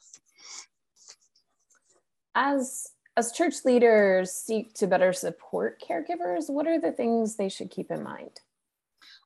As 2.35 2.89
as 3.17 3.33
church 3.33 3.55
leaders 3.65 4.33
seek 4.33 4.75
to 4.75 4.87
better 4.87 5.13
support 5.13 5.83
caregivers 5.83 6.51
what 6.51 6.67
are 6.67 6.79
the 6.79 6.93
things 6.93 7.37
they 7.37 7.49
should 7.49 7.71
keep 7.71 7.91
in 7.91 8.03
mind? 8.03 8.41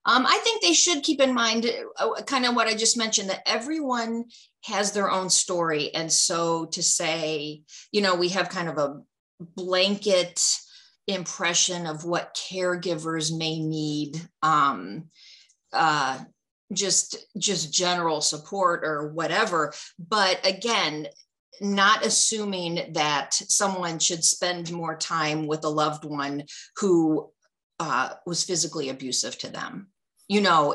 Um, 0.07 0.25
I 0.27 0.39
think 0.43 0.63
they 0.63 0.73
should 0.73 1.03
keep 1.03 1.21
in 1.21 1.35
mind 1.35 1.71
uh, 1.99 2.23
kind 2.23 2.47
of 2.47 2.55
what 2.55 2.69
I 2.69 2.75
just 2.75 2.97
mentioned 2.97 3.29
that 3.29 3.43
everyone 3.47 4.27
has 4.65 4.93
their 4.93 5.11
own 5.11 5.31
story. 5.31 5.95
And 5.95 6.13
so 6.13 6.67
to 6.67 6.83
say, 6.83 7.63
you 7.93 8.03
know, 8.03 8.15
we 8.15 8.29
have 8.31 8.49
kind 8.49 8.69
of 8.69 8.79
a 8.79 9.01
blanket 9.41 10.43
impression 11.07 11.87
of 11.87 12.05
what 12.05 12.39
caregivers 12.53 13.37
may 13.37 13.59
need, 13.59 14.21
um, 14.43 15.09
uh, 15.73 16.19
just 16.73 17.17
just 17.37 17.73
general 17.73 18.21
support 18.21 18.85
or 18.85 19.09
whatever. 19.13 19.73
But 19.99 20.47
again, 20.47 21.09
not 21.61 22.07
assuming 22.07 22.93
that 22.93 23.35
someone 23.35 23.99
should 23.99 24.25
spend 24.25 24.71
more 24.73 24.97
time 24.97 25.47
with 25.47 25.65
a 25.65 25.69
loved 25.69 26.05
one 26.05 26.45
who 26.77 27.31
uh, 27.81 28.11
was 28.27 28.45
physically 28.45 28.89
abusive 28.89 29.37
to 29.39 29.51
them 29.51 29.89
you 30.31 30.41
know 30.41 30.75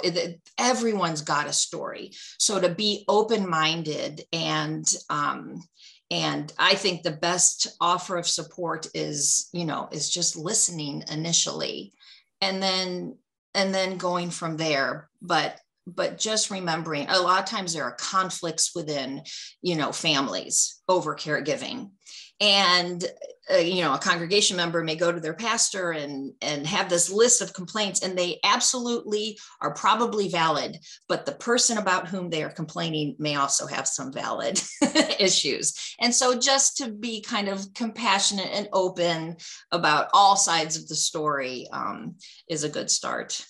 everyone's 0.58 1.22
got 1.22 1.48
a 1.48 1.54
story. 1.54 2.12
So 2.38 2.60
to 2.60 2.70
be 2.70 3.06
open-minded 3.08 4.24
and 4.34 4.86
um, 5.10 5.64
and 6.12 6.54
i 6.60 6.76
think 6.76 7.02
the 7.02 7.10
best 7.10 7.76
offer 7.82 8.16
of 8.16 8.28
support 8.28 8.88
is 8.94 9.50
you 9.54 9.66
know 9.66 9.90
is 9.92 10.08
just 10.08 10.36
listening 10.36 11.04
initially 11.10 11.94
and 12.42 12.62
then 12.62 13.16
and 13.56 13.74
then 13.74 13.98
going 13.98 14.30
from 14.30 14.58
there. 14.58 15.10
But 15.22 15.60
but 15.88 16.18
just 16.18 16.50
remembering 16.50 17.08
a 17.10 17.20
lot 17.20 17.40
of 17.40 17.50
times 17.50 17.74
there 17.74 17.84
are 17.84 17.96
conflicts 17.96 18.76
within 18.76 19.22
you 19.62 19.76
know 19.76 19.92
families 19.92 20.82
over 20.88 21.16
caregiving 21.16 21.92
and 22.40 23.06
uh, 23.54 23.58
you 23.58 23.82
know 23.82 23.94
a 23.94 24.00
congregation 24.00 24.58
member 24.58 24.84
may 24.84 24.96
go 24.96 25.12
to 25.12 25.20
their 25.20 25.34
pastor 25.34 25.92
and 25.92 26.34
and 26.42 26.66
have 26.66 26.90
this 26.90 27.12
list 27.12 27.42
of 27.42 27.54
complaints 27.54 28.02
and 28.02 28.18
they 28.18 28.40
absolutely 28.44 29.38
are 29.62 29.74
probably 29.74 30.28
valid 30.28 30.78
but 31.08 31.26
the 31.26 31.32
person 31.34 31.78
about 31.78 32.08
whom 32.08 32.30
they 32.30 32.44
are 32.44 32.50
complaining 32.50 33.16
may 33.20 33.36
also 33.36 33.68
have 33.68 33.88
some 33.88 34.12
valid 34.12 34.60
issues. 35.20 35.96
And 36.00 36.14
so 36.14 36.38
just 36.38 36.78
to 36.78 36.90
be 36.90 37.22
kind 37.22 37.48
of 37.48 37.74
compassionate 37.74 38.50
and 38.52 38.68
open 38.74 39.38
about 39.72 40.10
all 40.14 40.36
sides 40.36 40.78
of 40.78 40.88
the 40.88 40.96
story 40.96 41.68
um, 41.72 42.16
is 42.50 42.64
a 42.64 42.70
good 42.70 42.90
start. 42.90 43.46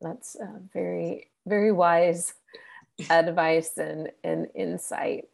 That's 0.00 0.36
uh, 0.36 0.60
very 0.72 1.30
very 1.46 1.72
wise 1.72 2.32
advice 3.10 3.76
and, 3.76 4.10
and 4.22 4.46
insight 4.54 5.24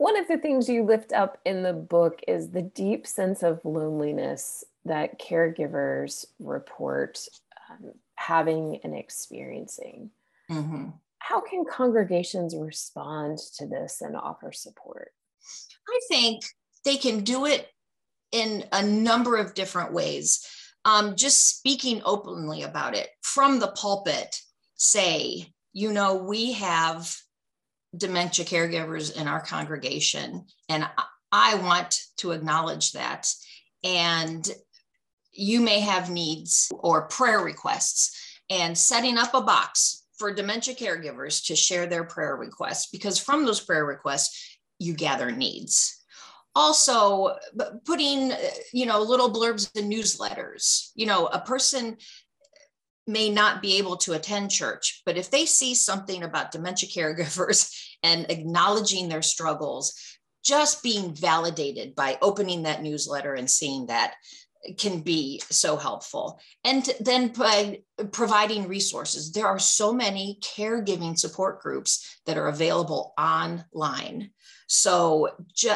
one 0.00 0.18
of 0.18 0.28
the 0.28 0.38
things 0.38 0.66
you 0.66 0.82
lift 0.82 1.12
up 1.12 1.36
in 1.44 1.62
the 1.62 1.74
book 1.74 2.20
is 2.26 2.48
the 2.48 2.62
deep 2.62 3.06
sense 3.06 3.42
of 3.42 3.60
loneliness 3.64 4.64
that 4.86 5.20
caregivers 5.20 6.24
report 6.38 7.28
um, 7.68 7.92
having 8.14 8.80
and 8.82 8.96
experiencing. 8.96 10.08
Mm-hmm. 10.50 10.86
How 11.18 11.42
can 11.42 11.66
congregations 11.70 12.56
respond 12.56 13.40
to 13.58 13.66
this 13.66 14.00
and 14.00 14.16
offer 14.16 14.52
support? 14.52 15.10
I 15.86 16.00
think 16.08 16.44
they 16.82 16.96
can 16.96 17.22
do 17.22 17.44
it 17.44 17.68
in 18.32 18.64
a 18.72 18.82
number 18.82 19.36
of 19.36 19.52
different 19.52 19.92
ways. 19.92 20.46
Um, 20.86 21.14
just 21.14 21.58
speaking 21.58 22.00
openly 22.06 22.62
about 22.62 22.96
it 22.96 23.10
from 23.20 23.58
the 23.58 23.68
pulpit, 23.68 24.40
say, 24.76 25.52
you 25.74 25.92
know, 25.92 26.14
we 26.14 26.52
have 26.52 27.14
dementia 27.96 28.44
caregivers 28.44 29.16
in 29.16 29.26
our 29.26 29.40
congregation. 29.40 30.46
And 30.68 30.88
I 31.32 31.56
want 31.56 32.00
to 32.18 32.32
acknowledge 32.32 32.92
that. 32.92 33.28
And 33.84 34.48
you 35.32 35.60
may 35.60 35.80
have 35.80 36.10
needs 36.10 36.70
or 36.74 37.08
prayer 37.08 37.40
requests, 37.40 38.38
and 38.50 38.76
setting 38.76 39.16
up 39.16 39.32
a 39.32 39.40
box 39.40 40.04
for 40.18 40.34
dementia 40.34 40.74
caregivers 40.74 41.46
to 41.46 41.56
share 41.56 41.86
their 41.86 42.04
prayer 42.04 42.36
requests, 42.36 42.88
because 42.90 43.18
from 43.18 43.44
those 43.44 43.60
prayer 43.60 43.84
requests, 43.84 44.58
you 44.78 44.92
gather 44.92 45.30
needs 45.30 46.00
also 46.54 47.36
putting 47.84 48.32
uh, 48.32 48.36
you 48.72 48.86
know 48.86 49.00
little 49.00 49.32
blurbs 49.32 49.70
in 49.78 49.88
newsletters 49.88 50.90
you 50.94 51.06
know 51.06 51.26
a 51.26 51.38
person 51.40 51.96
may 53.06 53.30
not 53.30 53.62
be 53.62 53.78
able 53.78 53.96
to 53.96 54.12
attend 54.12 54.50
church, 54.50 55.02
but 55.04 55.16
if 55.16 55.30
they 55.30 55.46
see 55.46 55.74
something 55.74 56.22
about 56.22 56.52
dementia 56.52 56.88
caregivers 56.94 57.72
and 58.02 58.30
acknowledging 58.30 59.08
their 59.08 59.22
struggles, 59.22 59.94
just 60.42 60.82
being 60.82 61.14
validated 61.14 61.94
by 61.94 62.18
opening 62.22 62.62
that 62.62 62.82
newsletter 62.82 63.34
and 63.34 63.50
seeing 63.50 63.86
that 63.86 64.14
can 64.78 65.00
be 65.00 65.40
so 65.50 65.76
helpful. 65.76 66.40
And 66.64 66.88
then 67.00 67.28
by 67.28 67.80
providing 68.12 68.68
resources, 68.68 69.32
there 69.32 69.46
are 69.46 69.58
so 69.58 69.92
many 69.92 70.38
caregiving 70.42 71.18
support 71.18 71.60
groups 71.60 72.20
that 72.26 72.36
are 72.36 72.48
available 72.48 73.14
online 73.18 74.30
so, 74.72 75.30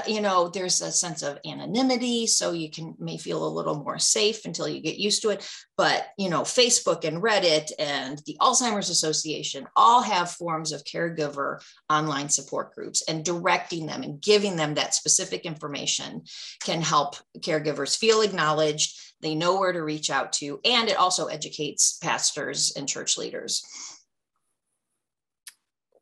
you 0.07 0.21
know, 0.21 0.47
there's 0.47 0.81
a 0.81 0.93
sense 0.93 1.23
of 1.23 1.41
anonymity. 1.45 2.29
So 2.29 2.53
you 2.53 2.71
can 2.71 2.95
may 3.01 3.19
feel 3.19 3.45
a 3.45 3.51
little 3.51 3.83
more 3.83 3.99
safe 3.99 4.45
until 4.45 4.69
you 4.69 4.81
get 4.81 4.99
used 4.99 5.23
to 5.23 5.31
it. 5.31 5.45
But, 5.77 6.07
you 6.17 6.31
know, 6.31 6.43
Facebook 6.43 7.03
and 7.03 7.21
Reddit 7.21 7.73
and 7.77 8.23
the 8.25 8.37
Alzheimer's 8.41 8.91
Association 8.91 9.67
all 9.75 10.01
have 10.03 10.31
forms 10.31 10.71
of 10.71 10.85
caregiver 10.85 11.59
online 11.91 12.29
support 12.29 12.73
groups 12.73 13.03
and 13.09 13.25
directing 13.25 13.87
them 13.87 14.05
and 14.05 14.23
giving 14.23 14.55
them 14.55 14.75
that 14.75 14.95
specific 14.95 15.45
information 15.45 16.23
can 16.63 16.81
help 16.81 17.17
caregivers 17.41 17.99
feel 17.99 18.21
acknowledged. 18.21 18.97
They 19.23 19.35
know 19.35 19.59
where 19.59 19.73
to 19.73 19.83
reach 19.83 20.09
out 20.09 20.35
to, 20.35 20.61
and 20.65 20.89
it 20.89 20.99
also 20.99 21.27
educates 21.27 21.99
pastors 22.01 22.75
and 22.77 22.89
church 22.89 23.19
leaders 23.19 23.65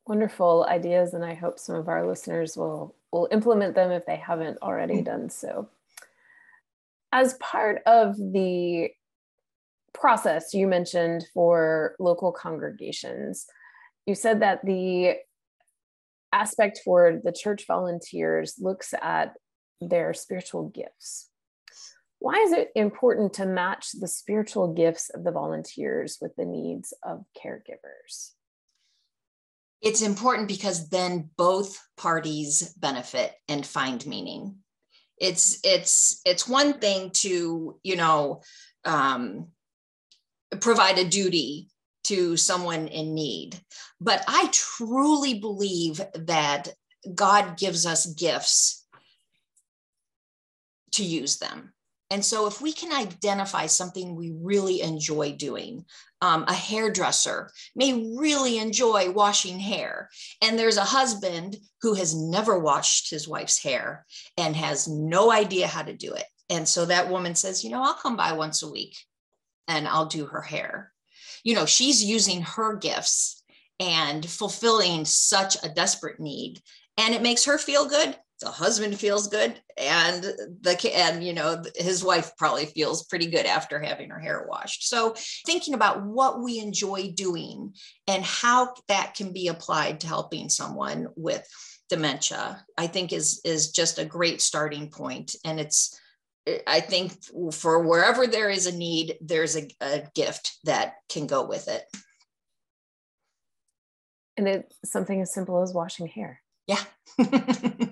wonderful 0.06 0.66
ideas 0.68 1.14
and 1.14 1.24
i 1.24 1.34
hope 1.34 1.58
some 1.58 1.76
of 1.76 1.88
our 1.88 2.06
listeners 2.06 2.56
will 2.56 2.94
will 3.12 3.28
implement 3.30 3.74
them 3.74 3.90
if 3.90 4.06
they 4.06 4.16
haven't 4.16 4.58
already 4.62 4.96
mm. 4.96 5.04
done 5.04 5.28
so. 5.28 5.68
As 7.12 7.34
part 7.34 7.82
of 7.86 8.16
the 8.16 8.88
process 9.92 10.54
you 10.54 10.66
mentioned 10.66 11.24
for 11.34 11.94
local 11.98 12.32
congregations 12.32 13.46
you 14.06 14.14
said 14.14 14.40
that 14.40 14.64
the 14.64 15.14
aspect 16.32 16.80
for 16.82 17.20
the 17.22 17.30
church 17.30 17.66
volunteers 17.66 18.56
looks 18.58 18.94
at 19.00 19.34
their 19.80 20.14
spiritual 20.14 20.70
gifts. 20.70 21.28
Why 22.18 22.34
is 22.36 22.52
it 22.52 22.70
important 22.74 23.34
to 23.34 23.46
match 23.46 23.92
the 23.92 24.08
spiritual 24.08 24.72
gifts 24.72 25.10
of 25.10 25.24
the 25.24 25.30
volunteers 25.30 26.18
with 26.20 26.34
the 26.36 26.46
needs 26.46 26.94
of 27.04 27.24
caregivers 27.36 28.32
it's 29.82 30.02
important 30.02 30.48
because 30.48 30.88
then 30.88 31.28
both 31.36 31.78
parties 31.96 32.72
benefit 32.78 33.34
and 33.48 33.66
find 33.66 34.06
meaning 34.06 34.56
it's 35.22 35.60
it's 35.62 36.20
it's 36.24 36.48
one 36.48 36.74
thing 36.80 37.10
to 37.10 37.78
you 37.82 37.96
know 37.96 38.42
um, 38.84 39.48
provide 40.60 40.98
a 40.98 41.08
duty 41.08 41.68
to 42.04 42.36
someone 42.36 42.88
in 42.88 43.14
need. 43.14 43.58
But 44.00 44.24
I 44.26 44.48
truly 44.50 45.34
believe 45.34 46.00
that 46.14 46.68
God 47.14 47.56
gives 47.56 47.86
us 47.86 48.06
gifts 48.06 48.84
to 50.92 51.04
use 51.04 51.38
them. 51.38 51.72
And 52.12 52.22
so, 52.22 52.46
if 52.46 52.60
we 52.60 52.74
can 52.74 52.92
identify 52.92 53.64
something 53.64 54.14
we 54.14 54.34
really 54.38 54.82
enjoy 54.82 55.32
doing, 55.32 55.86
um, 56.20 56.44
a 56.46 56.52
hairdresser 56.52 57.50
may 57.74 58.14
really 58.18 58.58
enjoy 58.58 59.10
washing 59.10 59.58
hair. 59.58 60.10
And 60.42 60.58
there's 60.58 60.76
a 60.76 60.84
husband 60.84 61.56
who 61.80 61.94
has 61.94 62.14
never 62.14 62.58
washed 62.58 63.08
his 63.08 63.26
wife's 63.26 63.62
hair 63.62 64.04
and 64.36 64.54
has 64.54 64.86
no 64.86 65.32
idea 65.32 65.66
how 65.66 65.84
to 65.84 65.94
do 65.94 66.12
it. 66.12 66.26
And 66.50 66.68
so 66.68 66.84
that 66.84 67.08
woman 67.08 67.34
says, 67.34 67.64
You 67.64 67.70
know, 67.70 67.82
I'll 67.82 67.94
come 67.94 68.14
by 68.14 68.34
once 68.34 68.62
a 68.62 68.70
week 68.70 68.94
and 69.66 69.88
I'll 69.88 70.04
do 70.04 70.26
her 70.26 70.42
hair. 70.42 70.92
You 71.44 71.54
know, 71.54 71.64
she's 71.64 72.04
using 72.04 72.42
her 72.42 72.76
gifts 72.76 73.42
and 73.80 74.28
fulfilling 74.28 75.06
such 75.06 75.56
a 75.64 75.70
desperate 75.70 76.20
need. 76.20 76.60
And 76.98 77.14
it 77.14 77.22
makes 77.22 77.46
her 77.46 77.56
feel 77.56 77.88
good 77.88 78.14
the 78.42 78.50
husband 78.50 78.98
feels 78.98 79.28
good 79.28 79.58
and 79.78 80.22
the 80.22 80.92
and 80.94 81.24
you 81.24 81.32
know 81.32 81.62
his 81.76 82.04
wife 82.04 82.32
probably 82.36 82.66
feels 82.66 83.04
pretty 83.04 83.26
good 83.26 83.46
after 83.46 83.80
having 83.80 84.10
her 84.10 84.18
hair 84.18 84.46
washed. 84.48 84.88
So 84.88 85.14
thinking 85.46 85.74
about 85.74 86.04
what 86.04 86.42
we 86.42 86.58
enjoy 86.58 87.12
doing 87.14 87.74
and 88.06 88.24
how 88.24 88.74
that 88.88 89.14
can 89.14 89.32
be 89.32 89.48
applied 89.48 90.00
to 90.00 90.08
helping 90.08 90.48
someone 90.48 91.08
with 91.16 91.46
dementia 91.88 92.64
i 92.78 92.86
think 92.86 93.12
is 93.12 93.42
is 93.44 93.70
just 93.70 93.98
a 93.98 94.04
great 94.04 94.40
starting 94.42 94.90
point. 94.90 95.36
And 95.44 95.60
it's 95.60 95.98
i 96.66 96.80
think 96.80 97.12
for 97.52 97.86
wherever 97.86 98.26
there 98.26 98.50
is 98.50 98.66
a 98.66 98.76
need 98.76 99.16
there's 99.20 99.56
a, 99.56 99.68
a 99.80 100.02
gift 100.14 100.58
that 100.64 100.94
can 101.08 101.26
go 101.26 101.46
with 101.46 101.68
it. 101.68 101.84
And 104.36 104.48
it's 104.48 104.76
something 104.84 105.20
as 105.20 105.32
simple 105.32 105.62
as 105.62 105.72
washing 105.72 106.08
hair. 106.08 106.40
Yeah 106.66 106.82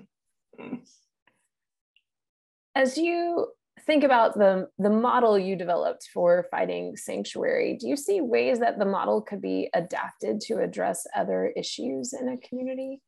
As 2.75 2.97
you 2.97 3.47
think 3.85 4.03
about 4.03 4.35
the 4.35 4.69
the 4.77 4.89
model 4.89 5.37
you 5.37 5.55
developed 5.55 6.07
for 6.13 6.47
finding 6.51 6.95
sanctuary, 6.95 7.77
do 7.79 7.87
you 7.87 7.97
see 7.97 8.21
ways 8.21 8.59
that 8.59 8.79
the 8.79 8.85
model 8.85 9.21
could 9.21 9.41
be 9.41 9.69
adapted 9.73 10.41
to 10.41 10.59
address 10.59 11.05
other 11.15 11.47
issues 11.55 12.13
in 12.13 12.29
a 12.29 12.37
community? 12.37 13.01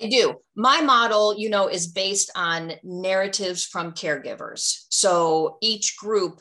I 0.00 0.08
do. 0.08 0.40
My 0.56 0.80
model, 0.80 1.38
you 1.38 1.50
know, 1.50 1.68
is 1.68 1.86
based 1.86 2.32
on 2.34 2.72
narratives 2.82 3.64
from 3.64 3.92
caregivers. 3.92 4.86
So 4.88 5.58
each 5.60 5.96
group 5.96 6.40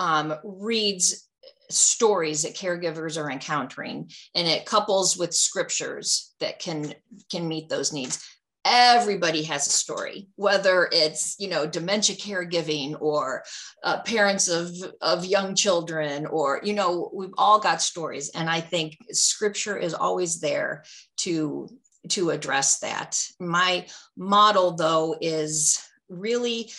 um, 0.00 0.34
reads 0.42 1.28
stories 1.68 2.42
that 2.42 2.56
caregivers 2.56 3.16
are 3.16 3.30
encountering 3.30 4.10
and 4.34 4.48
it 4.48 4.66
couples 4.66 5.16
with 5.16 5.32
scriptures 5.32 6.34
that 6.40 6.58
can 6.58 6.92
can 7.30 7.46
meet 7.46 7.68
those 7.68 7.92
needs 7.92 8.26
everybody 8.64 9.42
has 9.42 9.66
a 9.66 9.70
story 9.70 10.28
whether 10.36 10.86
it's 10.92 11.34
you 11.38 11.48
know 11.48 11.66
dementia 11.66 12.14
caregiving 12.14 12.94
or 13.00 13.42
uh, 13.84 14.00
parents 14.02 14.48
of 14.48 14.70
of 15.00 15.24
young 15.24 15.54
children 15.54 16.26
or 16.26 16.60
you 16.62 16.74
know 16.74 17.10
we've 17.14 17.30
all 17.38 17.58
got 17.58 17.80
stories. 17.80 18.30
And 18.34 18.50
i 18.50 18.60
think 18.60 18.96
scripture 19.12 19.78
is 19.78 19.94
always 19.94 20.40
there 20.40 20.84
to 21.18 21.68
to 22.08 22.30
address 22.30 22.78
that. 22.80 23.22
My 23.38 23.86
model 24.16 24.72
though 24.72 25.16
is 25.20 25.80
really 26.08 26.70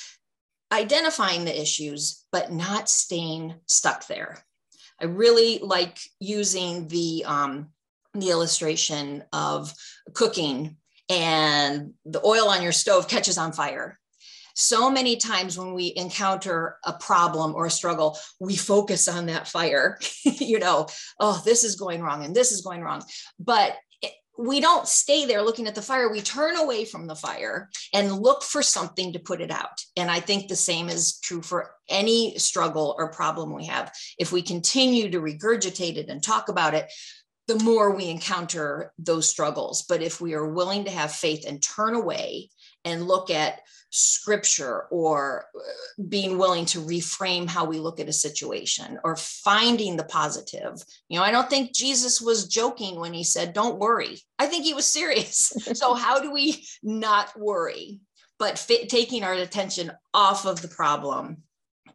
identifying 0.71 1.45
the 1.45 1.61
issues 1.61 2.25
but 2.31 2.51
not 2.51 2.89
staying 2.89 3.55
stuck 3.65 4.07
there. 4.07 4.43
I 4.99 5.05
really 5.05 5.59
like 5.59 5.99
using 6.19 6.87
the 6.87 7.23
um, 7.25 7.69
the 8.13 8.29
illustration 8.29 9.23
of 9.31 9.73
cooking 10.13 10.77
and 11.09 11.93
the 12.05 12.25
oil 12.25 12.49
on 12.49 12.61
your 12.61 12.71
stove 12.71 13.07
catches 13.07 13.37
on 13.37 13.51
fire. 13.51 13.99
So 14.53 14.91
many 14.91 15.15
times 15.15 15.57
when 15.57 15.73
we 15.73 15.93
encounter 15.95 16.77
a 16.85 16.93
problem 16.93 17.55
or 17.55 17.65
a 17.65 17.71
struggle, 17.71 18.17
we 18.39 18.55
focus 18.55 19.07
on 19.07 19.27
that 19.27 19.47
fire, 19.47 19.97
you 20.23 20.59
know, 20.59 20.87
oh, 21.19 21.41
this 21.45 21.63
is 21.63 21.75
going 21.75 22.01
wrong 22.01 22.25
and 22.25 22.35
this 22.35 22.51
is 22.51 22.61
going 22.61 22.81
wrong. 22.81 23.03
But 23.39 23.77
we 24.37 24.59
don't 24.59 24.87
stay 24.87 25.25
there 25.25 25.43
looking 25.43 25.67
at 25.67 25.75
the 25.75 25.81
fire. 25.81 26.09
We 26.09 26.21
turn 26.21 26.57
away 26.57 26.85
from 26.85 27.05
the 27.05 27.15
fire 27.15 27.69
and 27.93 28.19
look 28.19 28.43
for 28.43 28.63
something 28.63 29.13
to 29.13 29.19
put 29.19 29.41
it 29.41 29.51
out. 29.51 29.83
And 29.95 30.09
I 30.09 30.19
think 30.19 30.47
the 30.47 30.55
same 30.55 30.89
is 30.89 31.19
true 31.19 31.41
for 31.41 31.71
any 31.89 32.37
struggle 32.39 32.95
or 32.97 33.11
problem 33.11 33.53
we 33.53 33.65
have. 33.65 33.91
If 34.17 34.31
we 34.31 34.41
continue 34.41 35.11
to 35.11 35.19
regurgitate 35.19 35.97
it 35.97 36.09
and 36.09 36.23
talk 36.23 36.49
about 36.49 36.73
it, 36.73 36.91
the 37.51 37.63
more 37.63 37.93
we 37.93 38.07
encounter 38.07 38.93
those 38.97 39.29
struggles. 39.29 39.83
But 39.83 40.01
if 40.01 40.21
we 40.21 40.33
are 40.33 40.47
willing 40.47 40.85
to 40.85 40.91
have 40.91 41.11
faith 41.11 41.45
and 41.45 41.61
turn 41.61 41.95
away 41.95 42.49
and 42.85 43.07
look 43.07 43.29
at 43.29 43.59
scripture 43.89 44.83
or 44.89 45.47
uh, 45.53 46.03
being 46.07 46.37
willing 46.37 46.65
to 46.65 46.79
reframe 46.79 47.49
how 47.49 47.65
we 47.65 47.77
look 47.77 47.99
at 47.99 48.07
a 48.07 48.13
situation 48.13 48.97
or 49.03 49.17
finding 49.17 49.97
the 49.97 50.03
positive. 50.05 50.81
You 51.09 51.19
know, 51.19 51.25
I 51.25 51.31
don't 51.31 51.49
think 51.49 51.73
Jesus 51.73 52.21
was 52.21 52.47
joking 52.47 52.99
when 53.01 53.13
he 53.13 53.25
said, 53.25 53.51
Don't 53.51 53.79
worry. 53.79 54.17
I 54.39 54.45
think 54.45 54.63
he 54.63 54.73
was 54.73 54.85
serious. 54.85 55.51
so, 55.73 55.93
how 55.93 56.21
do 56.21 56.31
we 56.31 56.65
not 56.81 57.37
worry, 57.37 57.99
but 58.39 58.57
fit, 58.57 58.87
taking 58.87 59.25
our 59.25 59.33
attention 59.33 59.91
off 60.13 60.45
of 60.45 60.61
the 60.61 60.69
problem 60.69 61.43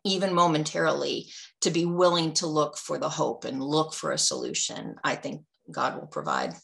even 0.05 0.35
momentarily, 0.35 1.29
to 1.63 1.71
be 1.71 1.85
willing 1.85 2.33
to 2.35 2.47
look 2.47 2.77
for 2.77 2.99
the 2.99 3.09
hope 3.09 3.45
and 3.45 3.63
look 3.63 3.95
for 3.95 4.13
a 4.13 4.19
solution, 4.19 4.97
I 5.03 5.17
think 5.17 5.43
God 5.71 5.97
will 5.97 6.07
provide. 6.07 6.55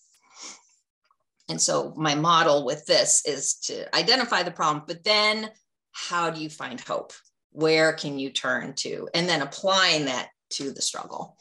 And 1.48 1.60
so, 1.60 1.92
my 1.96 2.14
model 2.14 2.64
with 2.64 2.86
this 2.86 3.26
is 3.26 3.54
to 3.64 3.94
identify 3.96 4.42
the 4.42 4.50
problem, 4.50 4.84
but 4.86 5.04
then 5.04 5.50
how 5.92 6.30
do 6.30 6.40
you 6.40 6.48
find 6.48 6.80
hope? 6.80 7.12
Where 7.50 7.92
can 7.92 8.18
you 8.18 8.30
turn 8.30 8.74
to? 8.76 9.08
And 9.12 9.28
then 9.28 9.42
applying 9.42 10.06
that 10.06 10.28
to 10.50 10.70
the 10.70 10.82
struggle. 10.82 11.36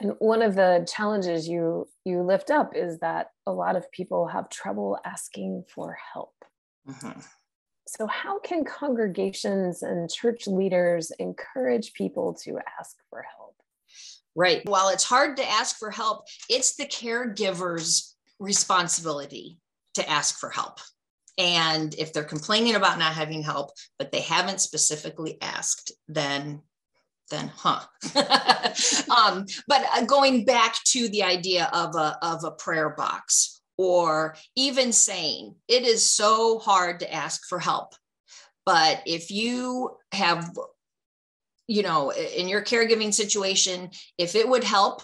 And 0.00 0.14
one 0.18 0.42
of 0.42 0.54
the 0.56 0.86
challenges 0.92 1.48
you 1.48 1.88
you 2.04 2.22
lift 2.22 2.50
up 2.50 2.72
is 2.74 2.98
that 2.98 3.28
a 3.46 3.52
lot 3.52 3.76
of 3.76 3.90
people 3.92 4.26
have 4.26 4.48
trouble 4.48 4.98
asking 5.04 5.64
for 5.72 5.96
help. 6.12 6.34
Mm-hmm. 6.88 7.20
So, 7.98 8.06
how 8.06 8.38
can 8.38 8.64
congregations 8.64 9.82
and 9.82 10.10
church 10.10 10.46
leaders 10.46 11.12
encourage 11.18 11.92
people 11.92 12.32
to 12.42 12.58
ask 12.80 12.96
for 13.10 13.22
help? 13.36 13.54
Right. 14.34 14.62
While 14.64 14.88
it's 14.88 15.04
hard 15.04 15.36
to 15.36 15.50
ask 15.50 15.76
for 15.76 15.90
help, 15.90 16.24
it's 16.48 16.76
the 16.76 16.86
caregiver's 16.86 18.16
responsibility 18.38 19.58
to 19.94 20.08
ask 20.08 20.38
for 20.38 20.48
help. 20.48 20.78
And 21.36 21.94
if 21.96 22.14
they're 22.14 22.24
complaining 22.24 22.76
about 22.76 22.98
not 22.98 23.12
having 23.12 23.42
help, 23.42 23.72
but 23.98 24.10
they 24.10 24.22
haven't 24.22 24.62
specifically 24.62 25.36
asked, 25.42 25.92
then 26.08 26.62
then 27.30 27.50
huh 27.54 27.80
um, 29.16 29.46
but 29.66 29.82
uh, 29.94 30.04
going 30.04 30.44
back 30.44 30.76
to 30.84 31.08
the 31.08 31.22
idea 31.22 31.70
of 31.72 31.94
a, 31.94 32.18
of 32.20 32.44
a 32.44 32.50
prayer 32.50 32.90
box 32.90 33.61
or 33.78 34.36
even 34.56 34.92
saying 34.92 35.54
it 35.68 35.84
is 35.84 36.06
so 36.06 36.58
hard 36.58 37.00
to 37.00 37.12
ask 37.12 37.46
for 37.48 37.58
help. 37.58 37.94
But 38.64 39.02
if 39.06 39.30
you 39.30 39.96
have, 40.12 40.56
you 41.66 41.82
know, 41.82 42.12
in 42.12 42.48
your 42.48 42.62
caregiving 42.62 43.12
situation, 43.12 43.90
if 44.18 44.34
it 44.34 44.48
would 44.48 44.64
help 44.64 45.02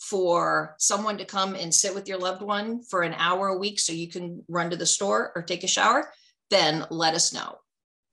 for 0.00 0.76
someone 0.78 1.18
to 1.18 1.24
come 1.24 1.54
and 1.54 1.74
sit 1.74 1.94
with 1.94 2.08
your 2.08 2.18
loved 2.18 2.42
one 2.42 2.82
for 2.82 3.02
an 3.02 3.14
hour 3.14 3.48
a 3.48 3.58
week 3.58 3.80
so 3.80 3.92
you 3.92 4.08
can 4.08 4.44
run 4.48 4.70
to 4.70 4.76
the 4.76 4.86
store 4.86 5.32
or 5.34 5.42
take 5.42 5.64
a 5.64 5.68
shower, 5.68 6.10
then 6.50 6.86
let 6.90 7.14
us 7.14 7.32
know 7.32 7.58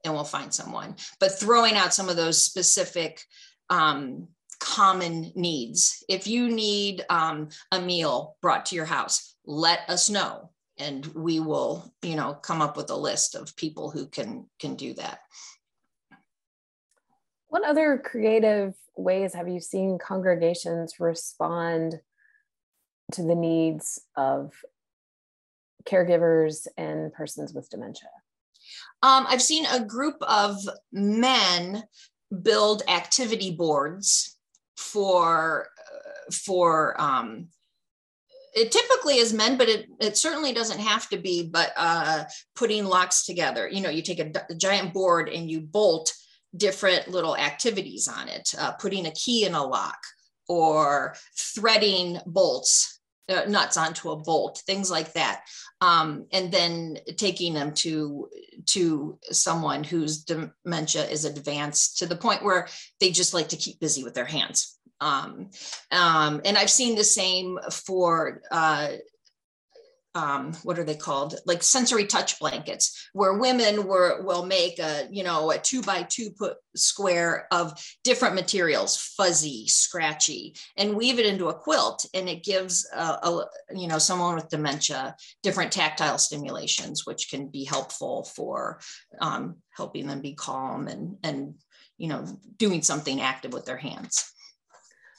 and 0.04 0.14
we'll 0.14 0.24
find 0.24 0.54
someone. 0.54 0.96
But 1.20 1.38
throwing 1.38 1.76
out 1.76 1.94
some 1.94 2.10
of 2.10 2.16
those 2.16 2.44
specific 2.44 3.22
um, 3.70 4.28
common 4.60 5.32
needs. 5.36 6.04
If 6.10 6.28
you 6.28 6.50
need 6.50 7.06
um, 7.10 7.50
a 7.72 7.82
meal 7.82 8.38
brought 8.42 8.66
to 8.68 8.76
your 8.76 8.86
house, 8.86 9.36
let 9.46 9.82
us 9.90 10.10
know 10.10 10.52
and 10.78 11.06
we 11.08 11.40
will 11.40 11.94
you 12.02 12.16
know 12.16 12.34
come 12.34 12.62
up 12.62 12.76
with 12.78 12.90
a 12.90 12.96
list 12.96 13.36
of 13.36 13.56
people 13.56 13.90
who 13.90 14.08
can 14.08 14.46
can 14.60 14.76
do 14.76 14.94
that 14.94 15.20
what 17.48 17.66
other 17.66 18.02
creative 18.04 18.74
ways 18.98 19.34
have 19.34 19.48
you 19.48 19.60
seen 19.60 19.98
congregations 19.98 20.96
respond 21.00 21.96
to 23.12 23.22
the 23.22 23.36
needs 23.36 24.02
of 24.16 24.52
caregivers 25.86 26.68
and 26.78 27.14
persons 27.14 27.54
with 27.54 27.70
dementia 27.70 28.10
um, 29.04 29.26
i've 29.30 29.42
seen 29.42 29.66
a 29.68 29.84
group 29.84 30.16
of 30.22 30.58
men 30.92 31.84
build 32.42 32.82
activity 32.88 33.52
boards 33.52 34.35
for 34.78 35.70
uh, 35.80 36.32
for 36.32 37.00
um, 37.00 37.48
it 38.56 38.72
typically 38.72 39.18
is 39.18 39.34
men, 39.34 39.58
but 39.58 39.68
it, 39.68 39.88
it 40.00 40.18
certainly 40.18 40.54
doesn't 40.54 40.80
have 40.80 41.10
to 41.10 41.18
be, 41.18 41.44
but 41.44 41.74
uh, 41.76 42.24
putting 42.56 42.86
locks 42.86 43.26
together. 43.26 43.68
You 43.68 43.82
know, 43.82 43.90
you 43.90 44.02
take 44.02 44.20
a, 44.20 44.32
a, 44.50 44.56
giant 44.56 44.94
board 44.94 45.28
and 45.28 45.52
you 45.52 45.60
bolt 45.60 46.14
different 46.56 47.10
little 47.10 47.36
activities 47.36 48.08
on 48.08 48.30
it, 48.30 48.56
uh, 48.58 48.72
putting 48.72 49.08
a 49.08 49.12
key 49.12 49.46
in 49.46 49.56
a 49.56 49.64
lock, 49.64 49.98
or 50.48 51.16
threading 51.38 52.20
bolts 52.26 52.95
nuts 53.28 53.78
onto 53.78 54.12
a 54.12 54.16
bolt 54.16 54.62
things 54.66 54.92
like 54.92 55.14
that. 55.14 55.42
Um, 55.82 56.26
and 56.32 56.52
then 56.52 56.98
taking 57.18 57.54
them 57.54 57.74
to 57.76 58.30
to 58.68 59.20
someone 59.32 59.84
whose 59.84 60.24
dementia 60.24 61.06
is 61.06 61.26
advanced 61.26 62.00
to 62.00 62.06
the 62.06 62.16
point 62.16 62.44
where 62.44 62.68
they 63.00 63.12
just 63.12 63.34
like 63.34 63.50
to 63.50 63.58
keep 63.58 63.80
busy 63.80 64.04
with 64.04 64.14
their 64.14 64.26
hands. 64.26 64.78
Um, 65.02 65.50
um, 65.92 66.42
and 66.46 66.58
i've 66.58 66.70
seen 66.70 66.96
the 66.96 67.04
same 67.04 67.60
for 67.70 68.42
uh, 68.50 68.94
um, 70.16 70.54
what 70.64 70.80
are 70.80 70.84
they 70.86 70.96
called? 70.96 71.36
Like 71.46 71.62
sensory 71.62 72.06
touch 72.06 72.40
blankets 72.40 73.10
where 73.12 73.38
women 73.38 73.86
were 73.86 74.24
will 74.24 74.46
make 74.46 74.80
a 74.80 75.08
you 75.12 75.24
know 75.24 75.52
a 75.52 75.58
two 75.58 75.82
by 75.82 76.04
two 76.04 76.32
put 76.32 76.56
square 76.76 77.48
of 77.52 77.74
different 78.04 78.34
materials 78.34 78.98
fuzzy 78.98 79.68
scratchy 79.68 80.56
and 80.78 80.96
weave 80.96 81.20
it 81.20 81.26
into 81.26 81.50
a 81.50 81.54
quilt. 81.54 82.06
And 82.14 82.30
it 82.30 82.44
gives 82.44 82.90
a, 82.96 83.04
a 83.04 83.46
you 83.76 83.88
know 83.88 83.98
someone 83.98 84.36
with 84.36 84.50
dementia 84.50 85.16
different 85.44 85.74
tactile 85.74 86.18
stimulations 86.18 87.06
which 87.06 87.30
can 87.30 87.50
be 87.50 87.66
helpful 87.66 88.24
for 88.36 88.80
um, 89.20 89.58
helping 89.76 90.08
them 90.08 90.22
be 90.22 90.34
calm 90.34 90.88
and 90.88 91.18
and 91.24 91.56
you 91.98 92.08
know 92.08 92.26
doing 92.58 92.82
something 92.82 93.22
active 93.22 93.52
with 93.52 93.66
their 93.66 93.78
hands. 93.78 94.32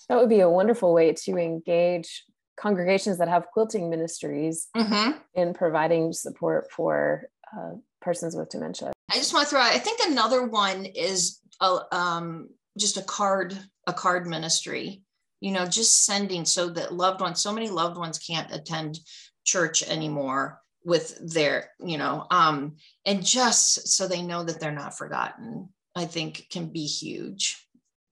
That 0.09 0.19
would 0.19 0.29
be 0.31 0.41
a 0.41 0.49
wonderful 0.49 0.95
way 0.95 1.13
to 1.13 1.37
engage 1.37 2.25
congregations 2.57 3.19
that 3.19 3.29
have 3.29 3.47
quilting 3.53 3.91
ministries 3.91 4.69
mm-hmm. 4.77 5.19
in 5.35 5.55
providing 5.55 6.13
support 6.13 6.71
for 6.71 7.29
uh, 7.57 7.73
persons 8.01 8.35
with 8.35 8.49
dementia. 8.49 8.93
I 9.11 9.17
just 9.17 9.33
want 9.33 9.47
to 9.47 9.51
throw 9.51 9.61
out, 9.61 9.73
I 9.73 9.79
think 9.79 10.01
another 10.05 10.47
one 10.47 10.85
is 10.85 11.41
a, 11.61 11.79
um, 11.93 12.49
just 12.79 12.97
a 12.97 13.03
card, 13.03 13.57
a 13.87 13.93
card 13.93 14.27
ministry, 14.27 15.03
you 15.41 15.53
know, 15.53 15.67
just 15.67 16.05
sending 16.05 16.45
so 16.45 16.69
that 16.71 16.95
loved 16.95 17.21
ones, 17.21 17.41
so 17.41 17.53
many 17.53 17.69
loved 17.69 17.97
ones 17.97 18.19
can't 18.19 18.53
attend 18.53 18.99
church 19.45 19.83
anymore 19.83 20.61
with 20.85 21.19
their, 21.33 21.71
you 21.81 21.99
know, 21.99 22.27
um, 22.31 22.77
and 23.05 23.25
just 23.25 23.89
so 23.89 24.07
they 24.07 24.23
know 24.23 24.45
that 24.45 24.61
they're 24.61 24.73
not 24.73 24.97
forgotten, 24.97 25.69
I 25.95 26.05
think 26.05 26.47
can 26.51 26.67
be 26.67 26.87
huge. 26.87 27.63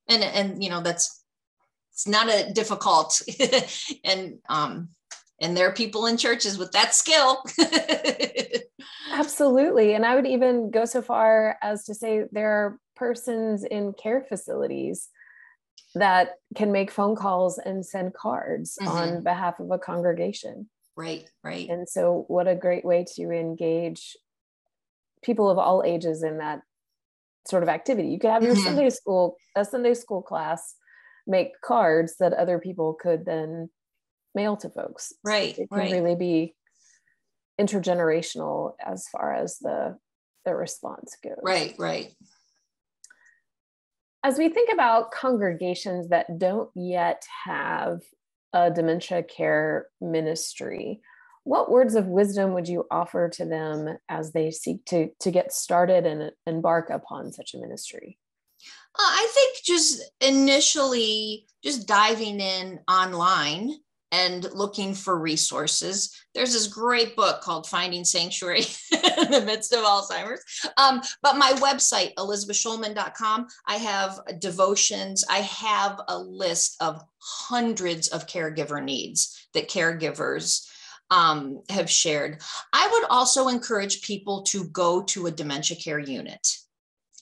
And, 0.09 0.23
and, 0.23 0.63
you 0.63 0.71
know, 0.71 0.81
that's 0.81 1.24
it's 1.95 2.09
not 2.09 2.29
a 2.29 2.53
difficult 2.53 3.23
and 4.05 4.39
um 4.49 4.89
and 5.41 5.57
there 5.57 5.69
are 5.69 5.73
people 5.73 6.07
in 6.07 6.17
churches 6.17 6.59
with 6.59 6.73
that 6.73 6.93
skill 6.95 7.43
absolutely 9.13 9.95
and 9.95 10.05
i 10.05 10.15
would 10.15 10.27
even 10.27 10.71
go 10.71 10.85
so 10.85 11.01
far 11.01 11.57
as 11.63 11.85
to 11.85 11.95
say 11.95 12.25
there 12.33 12.51
are 12.51 12.79
persons 12.97 13.65
in 13.65 13.93
care 13.93 14.21
facilities 14.29 15.09
that 15.95 16.35
can 16.57 16.73
make 16.73 16.91
phone 16.91 17.15
calls 17.15 17.59
and 17.59 17.87
send 17.87 18.13
cards 18.13 18.77
mm-hmm. 18.81 18.91
on 18.91 19.23
behalf 19.23 19.61
of 19.61 19.71
a 19.71 19.79
congregation 19.79 20.69
right 20.97 21.31
right 21.45 21.69
and 21.69 21.89
so 21.89 22.25
what 22.27 22.49
a 22.49 22.57
great 22.57 22.85
way 22.85 23.05
to 23.15 23.31
engage 23.31 24.17
people 25.23 25.49
of 25.49 25.59
all 25.59 25.85
ages 25.87 26.25
in 26.25 26.39
that 26.39 26.61
sort 27.47 27.63
of 27.63 27.69
activity 27.69 28.09
you 28.09 28.19
could 28.19 28.31
have 28.31 28.43
your 28.43 28.55
mm-hmm. 28.55 28.65
sunday 28.65 28.91
school 28.91 29.37
a 29.55 29.65
sunday 29.65 29.95
school 29.95 30.23
class 30.23 30.75
make 31.27 31.61
cards 31.61 32.17
that 32.21 32.33
other 32.33 32.59
people 32.59 32.95
could 32.95 33.25
then 33.25 33.71
mail 34.35 34.57
to 34.59 34.69
folks. 34.69 35.13
Right. 35.25 35.59
It 35.59 35.69
can 35.69 35.79
right. 35.79 35.93
really 35.93 36.17
be 36.17 36.55
intergenerational 37.61 38.73
as 38.85 39.07
far 39.09 39.35
as 39.35 39.59
the 39.59 39.97
the 40.45 40.55
response 40.55 41.17
goes. 41.23 41.39
Right, 41.43 41.75
right. 41.79 42.13
As 44.23 44.39
we 44.39 44.49
think 44.49 44.73
about 44.73 45.11
congregations 45.11 46.09
that 46.09 46.39
don't 46.39 46.71
yet 46.75 47.25
have 47.45 48.01
a 48.53 48.71
dementia 48.71 49.23
care 49.23 49.89
ministry, 50.01 51.01
what 51.45 51.71
words 51.71 51.95
of 51.95 52.07
wisdom 52.07 52.55
would 52.55 52.69
you 52.69 52.87
offer 52.91 53.29
to 53.29 53.45
them 53.45 53.99
as 54.09 54.33
they 54.33 54.51
seek 54.51 54.85
to, 54.87 55.11
to 55.21 55.31
get 55.31 55.53
started 55.53 56.07
and 56.07 56.33
embark 56.47 56.89
upon 56.89 57.33
such 57.33 57.55
a 57.55 57.59
ministry? 57.59 58.19
Uh, 58.97 59.03
I 59.03 59.29
think 59.33 59.65
just 59.65 60.03
initially 60.21 61.47
just 61.63 61.89
diving 61.89 62.41
in 62.41 62.81
online 62.89 63.75
and 64.13 64.47
looking 64.55 64.95
for 64.95 65.19
resources. 65.19 66.15
There's 66.35 66.53
this 66.53 66.69
great 66.69 67.17
book 67.17 67.41
called 67.41 67.67
Finding 67.67 68.05
Sanctuary 68.05 68.61
in 68.93 69.31
the 69.33 69.43
Midst 69.45 69.73
of 69.73 69.81
Alzheimer's. 69.81 70.41
Um, 70.77 71.03
but 71.21 71.37
my 71.37 71.51
website, 71.55 72.15
elizabethschulman.com, 72.15 73.49
I 73.67 73.77
have 73.77 74.21
devotions. 74.39 75.25
I 75.29 75.39
have 75.39 76.01
a 76.07 76.17
list 76.17 76.77
of 76.81 77.03
hundreds 77.19 78.07
of 78.09 78.29
caregiver 78.29 78.83
needs 78.83 79.49
that 79.53 79.69
caregivers 79.69 80.65
um, 81.11 81.63
have 81.69 81.91
shared. 81.91 82.41
I 82.73 82.89
would 82.93 83.07
also 83.11 83.49
encourage 83.49 84.03
people 84.03 84.45
to 84.45 84.69
go 84.69 85.03
to 85.03 85.27
a 85.27 85.33
dementia 85.33 85.77
care 85.77 85.99
unit 85.99 86.57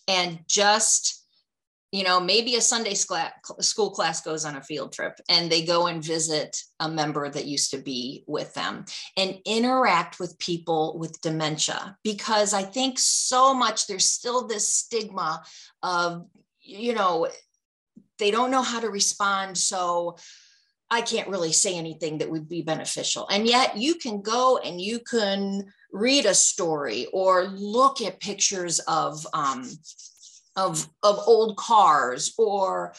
and 0.07 0.41
just 0.47 1.22
you 1.93 2.05
know, 2.05 2.19
maybe 2.19 2.57
a 2.57 2.61
Sunday 2.63 2.95
school 2.95 3.91
class 3.91 4.23
goes 4.23 4.47
on 4.47 4.57
a 4.57 4.63
field 4.63 4.95
trip 4.95 5.21
and 5.29 5.53
they 5.53 5.63
go 5.63 5.89
and 5.89 6.03
visit 6.03 6.57
a 6.81 6.89
member 6.89 7.29
that 7.29 7.45
used 7.45 7.71
to 7.73 7.79
be 7.79 8.25
with 8.27 8.55
them 8.55 8.87
and 9.19 9.39
interact 9.45 10.19
with 10.19 10.39
people 10.39 10.99
with 10.99 11.21
dementia 11.21 11.99
because 12.03 12.55
I 12.55 12.63
think 12.63 12.99
so 12.99 13.53
much 13.53 13.87
there's 13.87 14.09
still 14.09 14.47
this 14.47 14.67
stigma 14.67 15.43
of, 15.83 16.27
you 16.63 16.95
know, 16.95 17.29
they 18.19 18.31
don't 18.31 18.51
know 18.51 18.63
how 18.63 18.81
to 18.81 18.89
respond. 18.89 19.59
So 19.59 20.17
I 20.91 21.03
can't 21.03 21.29
really 21.29 21.53
say 21.53 21.77
anything 21.77 22.19
that 22.19 22.31
would 22.31 22.49
be 22.49 22.63
beneficial. 22.63 23.29
And 23.29 23.47
yet 23.47 23.77
you 23.77 23.97
can 23.97 24.23
go 24.23 24.59
and 24.65 24.81
you 24.81 24.99
can 25.01 25.71
read 25.93 26.25
a 26.25 26.35
story 26.35 27.07
or 27.13 27.49
look 27.49 28.01
at 28.01 28.19
pictures 28.21 28.79
of, 28.81 29.27
um, 29.35 29.69
of, 30.57 30.89
of 31.03 31.19
old 31.27 31.57
cars 31.57 32.35
or 32.39 32.95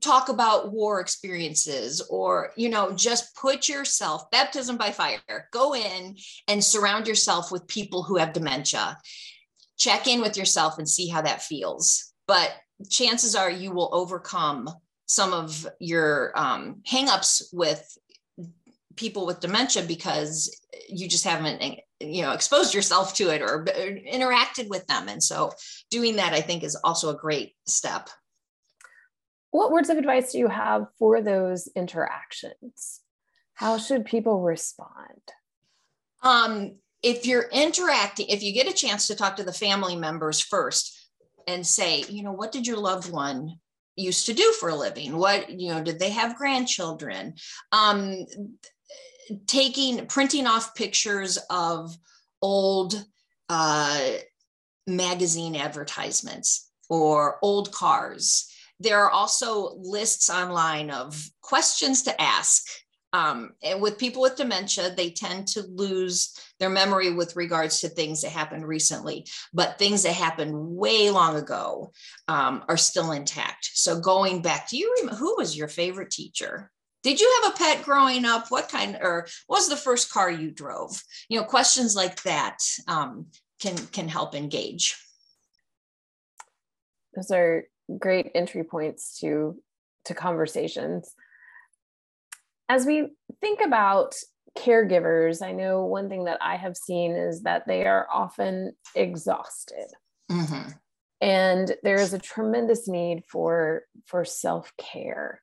talk 0.00 0.28
about 0.28 0.72
war 0.72 1.00
experiences 1.00 2.00
or 2.08 2.52
you 2.56 2.68
know 2.68 2.92
just 2.92 3.34
put 3.34 3.68
yourself 3.68 4.30
baptism 4.30 4.76
by 4.76 4.92
fire 4.92 5.18
go 5.52 5.74
in 5.74 6.16
and 6.46 6.62
surround 6.62 7.06
yourself 7.06 7.50
with 7.50 7.66
people 7.66 8.02
who 8.02 8.16
have 8.16 8.32
dementia. 8.32 8.98
Check 9.76 10.06
in 10.06 10.20
with 10.20 10.36
yourself 10.36 10.78
and 10.78 10.88
see 10.88 11.08
how 11.08 11.22
that 11.22 11.42
feels. 11.42 12.12
But 12.26 12.52
chances 12.90 13.34
are 13.34 13.50
you 13.50 13.72
will 13.72 13.90
overcome 13.92 14.68
some 15.06 15.32
of 15.32 15.66
your 15.78 16.32
um, 16.36 16.82
hangups 16.90 17.42
with 17.52 17.96
people 18.98 19.24
with 19.24 19.40
dementia 19.40 19.82
because 19.84 20.54
you 20.88 21.08
just 21.08 21.24
haven't 21.24 21.62
you 22.00 22.22
know 22.22 22.32
exposed 22.32 22.74
yourself 22.74 23.14
to 23.14 23.30
it 23.30 23.40
or, 23.40 23.64
interacted 23.64 24.68
with 24.68 24.86
them. 24.86 25.08
And 25.08 25.22
so 25.22 25.52
doing 25.90 26.16
that 26.16 26.32
i 26.32 26.40
think 26.40 26.62
is 26.62 26.76
also 26.84 27.10
a 27.10 27.16
great 27.16 27.54
step. 27.66 28.10
What 29.50 29.70
words 29.72 29.88
of 29.88 29.96
advice 29.96 30.32
do 30.32 30.38
you 30.38 30.48
have 30.48 30.86
for 30.98 31.22
those 31.22 31.68
interactions? 31.74 33.00
How 33.54 33.78
should 33.78 34.04
people 34.04 34.42
respond? 34.42 35.22
Um, 36.22 36.76
if 37.02 37.26
you're 37.26 37.48
interacting 37.52 38.26
if 38.28 38.42
you 38.42 38.52
get 38.52 38.68
a 38.68 38.74
chance 38.74 39.06
to 39.06 39.16
talk 39.16 39.36
to 39.36 39.44
the 39.44 39.52
family 39.52 39.96
members 39.96 40.40
first 40.40 41.10
and 41.46 41.66
say 41.66 42.04
you 42.08 42.22
know 42.22 42.32
what 42.32 42.52
did 42.52 42.66
your 42.66 42.76
loved 42.76 43.10
one 43.10 43.58
used 43.98 44.26
to 44.26 44.32
do 44.32 44.52
for 44.52 44.68
a 44.68 44.74
living? 44.74 45.16
What 45.16 45.50
you 45.50 45.72
know 45.72 45.82
did 45.82 45.98
they 45.98 46.10
have 46.10 46.36
grandchildren? 46.36 47.34
Um, 47.72 48.26
taking 49.46 50.06
printing 50.06 50.46
off 50.46 50.74
pictures 50.74 51.38
of 51.50 51.96
old 52.42 53.04
uh, 53.48 54.08
magazine 54.86 55.56
advertisements 55.56 56.70
or 56.88 57.38
old 57.42 57.72
cars. 57.72 58.52
There 58.80 59.02
are 59.02 59.10
also 59.10 59.74
lists 59.76 60.30
online 60.30 60.90
of 60.90 61.28
questions 61.42 62.02
to 62.04 62.20
ask 62.20 62.64
um, 63.12 63.52
and 63.62 63.80
with 63.80 63.98
people 63.98 64.20
with 64.22 64.36
dementia 64.36 64.94
they 64.94 65.10
tend 65.10 65.48
to 65.48 65.62
lose 65.62 66.36
their 66.58 66.68
memory 66.68 67.12
with 67.12 67.36
regards 67.36 67.80
to 67.80 67.88
things 67.88 68.22
that 68.22 68.32
happened 68.32 68.66
recently. 68.66 69.26
But 69.52 69.78
things 69.78 70.02
that 70.02 70.12
happened 70.12 70.52
way 70.54 71.10
long 71.10 71.36
ago 71.36 71.92
um, 72.26 72.64
are 72.68 72.76
still 72.76 73.12
intact. 73.12 73.70
So 73.72 74.00
going 74.00 74.42
back 74.42 74.68
do 74.68 74.76
you 74.76 74.94
remember 74.98 75.16
who 75.16 75.36
was 75.36 75.56
your 75.56 75.68
favorite 75.68 76.10
teacher 76.10 76.70
did 77.02 77.20
you 77.20 77.40
have 77.42 77.52
a 77.52 77.56
pet 77.56 77.84
growing 77.84 78.24
up? 78.24 78.46
What 78.50 78.68
kind 78.68 78.98
or 79.00 79.26
what 79.46 79.58
was 79.58 79.68
the 79.68 79.76
first 79.76 80.10
car 80.10 80.30
you 80.30 80.50
drove? 80.50 81.02
You 81.28 81.40
know 81.40 81.46
questions 81.46 81.94
like 81.94 82.22
that 82.22 82.58
um, 82.86 83.26
can 83.60 83.76
can 83.76 84.08
help 84.08 84.34
engage. 84.34 84.96
Those 87.14 87.30
are 87.30 87.64
great 87.98 88.30
entry 88.34 88.64
points 88.64 89.18
to 89.20 89.60
to 90.06 90.14
conversations. 90.14 91.14
As 92.68 92.84
we 92.84 93.08
think 93.40 93.60
about 93.60 94.14
caregivers 94.56 95.40
i 95.40 95.52
know 95.52 95.84
one 95.84 96.08
thing 96.08 96.24
that 96.24 96.38
i 96.40 96.56
have 96.56 96.76
seen 96.76 97.12
is 97.12 97.42
that 97.42 97.66
they 97.68 97.86
are 97.86 98.08
often 98.12 98.72
exhausted. 98.96 99.86
Mm-hmm. 100.30 100.70
and 101.20 101.76
there 101.82 102.00
is 102.00 102.12
a 102.12 102.18
tremendous 102.18 102.88
need 102.88 103.22
for 103.26 103.84
for 104.06 104.24
self-care 104.24 105.40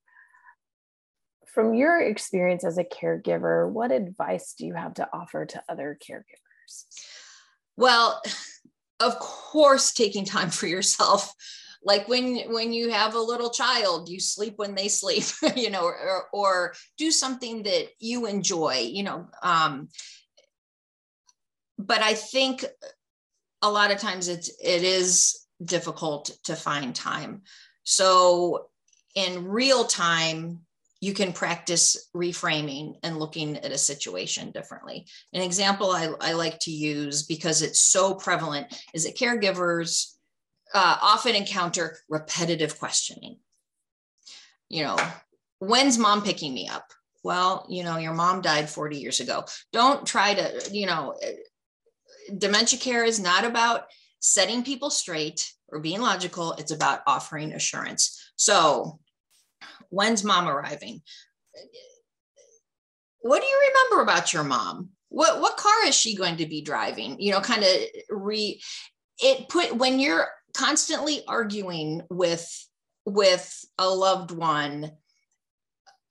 from 1.55 1.73
your 1.73 1.99
experience 1.99 2.65
as 2.65 2.77
a 2.77 2.83
caregiver, 2.83 3.67
what 3.67 3.91
advice 3.91 4.53
do 4.57 4.65
you 4.65 4.73
have 4.73 4.93
to 4.95 5.07
offer 5.13 5.45
to 5.45 5.63
other 5.69 5.97
caregivers? 6.05 6.83
Well, 7.77 8.21
of 8.99 9.17
course, 9.19 9.93
taking 9.93 10.25
time 10.25 10.49
for 10.49 10.67
yourself. 10.67 11.33
Like 11.83 12.07
when 12.07 12.51
when 12.51 12.73
you 12.73 12.89
have 12.89 13.15
a 13.15 13.19
little 13.19 13.51
child, 13.51 14.09
you 14.09 14.19
sleep 14.19 14.55
when 14.57 14.75
they 14.75 14.89
sleep, 14.89 15.23
you 15.55 15.69
know, 15.69 15.85
or, 15.85 16.23
or 16.33 16.73
do 16.97 17.09
something 17.09 17.63
that 17.63 17.87
you 17.99 18.25
enjoy, 18.25 18.89
you 18.91 19.03
know. 19.03 19.27
Um, 19.41 19.89
but 21.77 22.01
I 22.01 22.15
think 22.15 22.65
a 23.61 23.71
lot 23.71 23.91
of 23.91 23.99
times 23.99 24.27
it's 24.27 24.49
it 24.61 24.83
is 24.83 25.45
difficult 25.63 26.31
to 26.45 26.55
find 26.55 26.93
time. 26.93 27.43
So 27.83 28.67
in 29.15 29.47
real 29.47 29.85
time, 29.85 30.64
you 31.05 31.13
can 31.13 31.31
practice 31.31 32.09
reframing 32.15 32.95
and 33.03 33.19
looking 33.19 33.57
at 33.57 33.71
a 33.71 33.77
situation 33.77 34.49
differently. 34.49 35.05
An 35.33 35.43
example 35.43 35.91
I, 35.91 36.09
I 36.19 36.31
like 36.33 36.57
to 36.61 36.71
use 36.71 37.21
because 37.21 37.61
it's 37.61 37.79
so 37.79 38.15
prevalent 38.15 38.75
is 38.91 39.05
that 39.05 39.15
caregivers 39.15 40.15
uh, 40.73 40.97
often 40.99 41.35
encounter 41.35 41.99
repetitive 42.09 42.79
questioning. 42.79 43.37
You 44.67 44.85
know, 44.85 44.97
when's 45.59 45.99
mom 45.99 46.23
picking 46.23 46.55
me 46.55 46.67
up? 46.67 46.91
Well, 47.23 47.67
you 47.69 47.83
know, 47.83 47.97
your 47.97 48.15
mom 48.15 48.41
died 48.41 48.67
40 48.67 48.97
years 48.97 49.19
ago. 49.19 49.45
Don't 49.71 50.07
try 50.07 50.33
to, 50.33 50.69
you 50.71 50.87
know, 50.87 51.13
dementia 52.35 52.79
care 52.79 53.03
is 53.03 53.19
not 53.19 53.45
about 53.45 53.83
setting 54.21 54.63
people 54.63 54.89
straight 54.89 55.51
or 55.69 55.79
being 55.79 56.01
logical, 56.01 56.53
it's 56.53 56.71
about 56.71 57.01
offering 57.05 57.53
assurance. 57.53 58.31
So, 58.37 58.99
when's 59.95 60.23
mom 60.23 60.47
arriving? 60.47 61.01
What 63.21 63.41
do 63.41 63.47
you 63.47 63.71
remember 63.73 64.03
about 64.03 64.33
your 64.33 64.43
mom? 64.43 64.89
What 65.09 65.41
what 65.41 65.57
car 65.57 65.85
is 65.85 65.95
she 65.95 66.15
going 66.15 66.37
to 66.37 66.45
be 66.45 66.61
driving? 66.61 67.19
You 67.19 67.31
know, 67.31 67.41
kind 67.41 67.63
of 67.63 67.69
re 68.09 68.61
it 69.19 69.47
put 69.49 69.75
when 69.75 69.99
you're 69.99 70.27
constantly 70.53 71.23
arguing 71.27 72.01
with 72.09 72.45
with 73.05 73.65
a 73.77 73.87
loved 73.87 74.31
one 74.31 74.91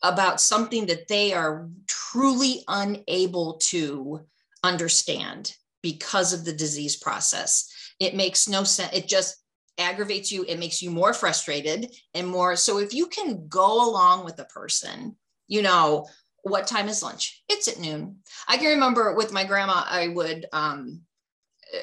about 0.02 0.40
something 0.40 0.86
that 0.86 1.08
they 1.08 1.32
are 1.32 1.68
truly 1.86 2.62
unable 2.68 3.54
to 3.54 4.20
understand 4.62 5.54
because 5.82 6.32
of 6.32 6.44
the 6.44 6.52
disease 6.52 6.96
process. 6.96 7.70
It 8.00 8.14
makes 8.14 8.48
no 8.48 8.64
sense. 8.64 8.92
It 8.92 9.08
just 9.08 9.43
aggravates 9.78 10.30
you. 10.30 10.44
It 10.46 10.58
makes 10.58 10.82
you 10.82 10.90
more 10.90 11.12
frustrated 11.12 11.94
and 12.14 12.26
more. 12.26 12.56
So 12.56 12.78
if 12.78 12.94
you 12.94 13.06
can 13.06 13.48
go 13.48 13.88
along 13.88 14.24
with 14.24 14.38
a 14.38 14.44
person, 14.44 15.16
you 15.48 15.62
know, 15.62 16.06
what 16.42 16.66
time 16.66 16.88
is 16.88 17.02
lunch? 17.02 17.42
It's 17.48 17.68
at 17.68 17.80
noon. 17.80 18.16
I 18.46 18.56
can 18.56 18.68
remember 18.68 19.14
with 19.14 19.32
my 19.32 19.44
grandma, 19.44 19.84
I 19.88 20.08
would, 20.08 20.46
um, 20.52 21.00
uh, 21.74 21.78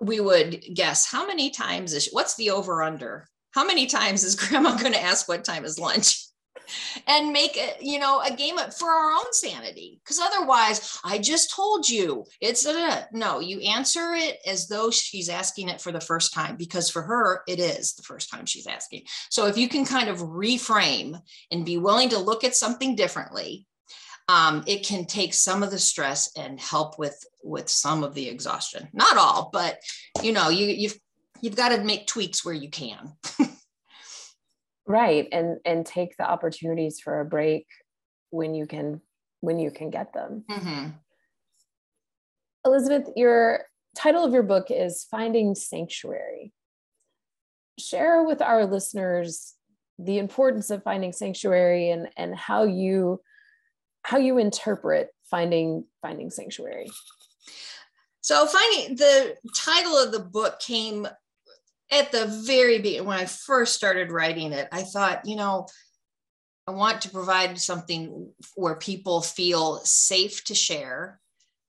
we 0.00 0.20
would 0.20 0.62
guess 0.74 1.06
how 1.06 1.26
many 1.26 1.50
times 1.50 1.94
is, 1.94 2.08
what's 2.12 2.34
the 2.36 2.50
over 2.50 2.82
under? 2.82 3.28
How 3.52 3.66
many 3.66 3.86
times 3.86 4.24
is 4.24 4.34
grandma 4.48 4.76
going 4.76 4.92
to 4.92 5.02
ask 5.02 5.28
what 5.28 5.44
time 5.44 5.64
is 5.64 5.78
lunch? 5.78 6.26
And 7.06 7.32
make 7.32 7.56
it, 7.56 7.78
you 7.80 7.98
know, 7.98 8.20
a 8.20 8.34
game 8.34 8.56
for 8.56 8.88
our 8.88 9.12
own 9.12 9.32
sanity. 9.32 10.00
Because 10.02 10.18
otherwise, 10.18 10.98
I 11.04 11.18
just 11.18 11.54
told 11.54 11.88
you 11.88 12.24
it's 12.40 12.66
a, 12.66 13.08
no, 13.12 13.40
you 13.40 13.60
answer 13.60 14.12
it 14.14 14.38
as 14.46 14.68
though 14.68 14.90
she's 14.90 15.28
asking 15.28 15.68
it 15.68 15.80
for 15.80 15.92
the 15.92 16.00
first 16.00 16.32
time, 16.32 16.56
because 16.56 16.90
for 16.90 17.02
her, 17.02 17.42
it 17.46 17.58
is 17.58 17.94
the 17.94 18.02
first 18.02 18.30
time 18.30 18.46
she's 18.46 18.66
asking. 18.66 19.04
So 19.30 19.46
if 19.46 19.56
you 19.56 19.68
can 19.68 19.84
kind 19.84 20.08
of 20.08 20.18
reframe 20.18 21.20
and 21.50 21.66
be 21.66 21.78
willing 21.78 22.10
to 22.10 22.18
look 22.18 22.44
at 22.44 22.56
something 22.56 22.96
differently, 22.96 23.66
um, 24.28 24.62
it 24.66 24.86
can 24.86 25.04
take 25.04 25.34
some 25.34 25.62
of 25.62 25.70
the 25.70 25.78
stress 25.78 26.30
and 26.36 26.60
help 26.60 26.98
with 26.98 27.24
with 27.42 27.68
some 27.68 28.04
of 28.04 28.14
the 28.14 28.28
exhaustion. 28.28 28.88
Not 28.92 29.16
all, 29.16 29.50
but 29.52 29.80
you 30.22 30.32
know, 30.32 30.48
you 30.48 30.66
you've 30.66 30.98
you've 31.40 31.56
got 31.56 31.70
to 31.70 31.82
make 31.82 32.06
tweaks 32.06 32.44
where 32.44 32.54
you 32.54 32.70
can. 32.70 33.12
right 34.86 35.28
and 35.32 35.58
and 35.64 35.86
take 35.86 36.16
the 36.16 36.28
opportunities 36.28 37.00
for 37.00 37.20
a 37.20 37.24
break 37.24 37.66
when 38.30 38.54
you 38.54 38.66
can 38.66 39.00
when 39.40 39.58
you 39.58 39.70
can 39.70 39.90
get 39.90 40.12
them. 40.12 40.44
Mm-hmm. 40.50 40.88
elizabeth 42.64 43.08
your 43.16 43.66
title 43.96 44.24
of 44.24 44.32
your 44.32 44.42
book 44.42 44.66
is 44.70 45.06
finding 45.10 45.54
sanctuary. 45.54 46.52
Share 47.78 48.22
with 48.22 48.42
our 48.42 48.66
listeners 48.66 49.54
the 49.98 50.18
importance 50.18 50.70
of 50.70 50.82
finding 50.82 51.12
sanctuary 51.12 51.90
and 51.90 52.08
and 52.16 52.34
how 52.34 52.64
you 52.64 53.20
how 54.02 54.18
you 54.18 54.38
interpret 54.38 55.10
finding 55.30 55.84
finding 56.00 56.30
sanctuary. 56.30 56.90
So 58.20 58.46
finding 58.46 58.96
the 58.96 59.36
title 59.54 59.98
of 59.98 60.12
the 60.12 60.20
book 60.20 60.60
came 60.60 61.08
at 61.92 62.10
the 62.10 62.26
very 62.46 62.78
beginning, 62.78 63.06
when 63.06 63.18
I 63.18 63.26
first 63.26 63.74
started 63.74 64.10
writing 64.10 64.52
it, 64.52 64.68
I 64.72 64.82
thought, 64.82 65.26
you 65.26 65.36
know, 65.36 65.68
I 66.66 66.70
want 66.70 67.02
to 67.02 67.10
provide 67.10 67.58
something 67.58 68.32
where 68.54 68.76
people 68.76 69.20
feel 69.20 69.78
safe 69.84 70.42
to 70.44 70.54
share, 70.54 71.20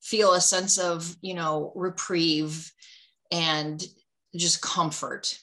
feel 0.01 0.33
a 0.33 0.41
sense 0.41 0.77
of, 0.77 1.15
you 1.21 1.33
know, 1.33 1.73
reprieve 1.75 2.71
and 3.31 3.83
just 4.35 4.61
comfort. 4.61 5.37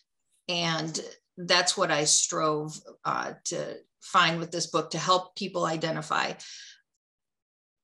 And 0.48 0.98
that's 1.36 1.76
what 1.76 1.90
I 1.90 2.04
strove 2.04 2.78
uh, 3.04 3.34
to 3.44 3.76
find 4.00 4.38
with 4.38 4.50
this 4.50 4.68
book 4.68 4.90
to 4.90 4.98
help 4.98 5.36
people 5.36 5.66
identify 5.66 6.32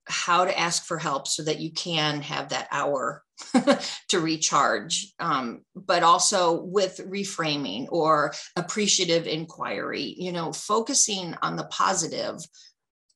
how 0.07 0.45
to 0.45 0.59
ask 0.59 0.85
for 0.85 0.99
help 0.99 1.27
so 1.27 1.43
that 1.43 1.61
you 1.61 1.73
can 1.73 2.23
have 2.23 2.51
that 2.51 2.69
hour 2.71 3.23
to 4.09 4.21
recharge, 4.21 5.13
um, 5.19 5.63
but 5.75 6.03
also 6.03 6.63
with 6.63 7.01
reframing 7.11 7.87
or 7.91 8.33
appreciative 8.57 9.27
inquiry, 9.27 10.15
you 10.17 10.33
know, 10.33 10.53
focusing 10.53 11.35
on 11.43 11.57
the 11.57 11.65
positive 11.65 12.39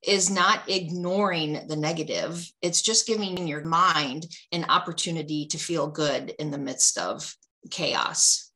is 0.07 0.31
not 0.31 0.69
ignoring 0.69 1.67
the 1.69 1.77
negative. 1.77 2.51
It's 2.63 2.83
just 2.83 3.07
giving 3.07 3.47
your 3.47 3.65
mind 3.65 4.27
an 4.51 4.65
opportunity 4.65 5.47
to 5.47 5.59
feel 5.59 5.89
good 5.89 6.31
in 6.39 6.51
the 6.51 6.59
midst 6.59 6.97
of 6.99 7.35
chaos. 7.71 8.50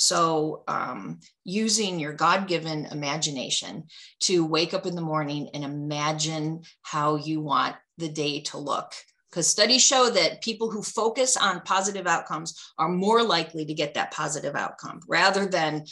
So, 0.00 0.64
um, 0.66 1.20
using 1.44 2.00
your 2.00 2.14
God 2.14 2.48
given 2.48 2.86
imagination 2.86 3.84
to 4.20 4.46
wake 4.46 4.72
up 4.72 4.86
in 4.86 4.94
the 4.94 5.02
morning 5.02 5.50
and 5.52 5.62
imagine 5.62 6.62
how 6.82 7.16
you 7.16 7.40
want 7.40 7.76
the 7.98 8.08
day 8.08 8.40
to 8.40 8.58
look. 8.58 8.92
Because 9.30 9.46
studies 9.46 9.84
show 9.84 10.10
that 10.10 10.42
people 10.42 10.70
who 10.70 10.82
focus 10.82 11.36
on 11.36 11.60
positive 11.60 12.06
outcomes 12.06 12.58
are 12.78 12.88
more 12.88 13.22
likely 13.22 13.66
to 13.66 13.74
get 13.74 13.94
that 13.94 14.10
positive 14.10 14.56
outcome 14.56 15.00
rather 15.06 15.46
than 15.46 15.84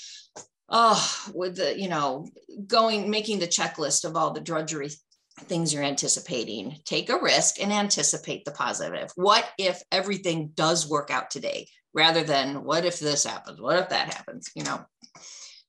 oh 0.70 1.30
with 1.34 1.56
the 1.56 1.78
you 1.78 1.88
know 1.88 2.26
going 2.66 3.08
making 3.08 3.38
the 3.38 3.46
checklist 3.46 4.04
of 4.04 4.16
all 4.16 4.32
the 4.32 4.40
drudgery 4.40 4.90
things 5.42 5.72
you're 5.72 5.84
anticipating. 5.84 6.76
Take 6.84 7.10
a 7.10 7.20
risk 7.20 7.60
and 7.60 7.72
anticipate 7.72 8.44
the 8.44 8.50
positive. 8.50 9.12
What 9.14 9.48
if 9.58 9.82
everything 9.92 10.50
does 10.54 10.88
work 10.88 11.10
out 11.10 11.30
today 11.30 11.68
rather 11.98 12.22
than 12.22 12.64
what 12.64 12.84
if 12.86 12.98
this 12.98 13.24
happens? 13.24 13.60
What 13.60 13.78
if 13.78 13.88
that 13.90 14.14
happens? 14.14 14.50
You 14.54 14.64
know 14.64 14.84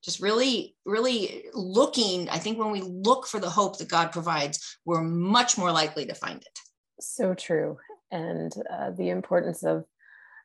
just 0.02 0.22
really 0.22 0.78
really 0.86 1.44
looking 1.54 2.30
i 2.30 2.38
think 2.38 2.58
when 2.58 2.72
we 2.72 2.80
look 2.82 3.28
for 3.28 3.38
the 3.38 3.50
hope 3.50 3.78
that 3.78 3.90
god 3.90 4.14
provides 4.14 4.78
we're 4.86 5.02
much 5.02 5.58
more 5.58 5.72
likely 5.72 6.06
to 6.06 6.16
find 6.16 6.38
it. 6.38 6.60
So 7.00 7.34
true. 7.34 7.78
And 8.12 8.52
uh, 8.72 8.92
the 8.92 9.10
importance 9.10 9.64
of 9.64 9.86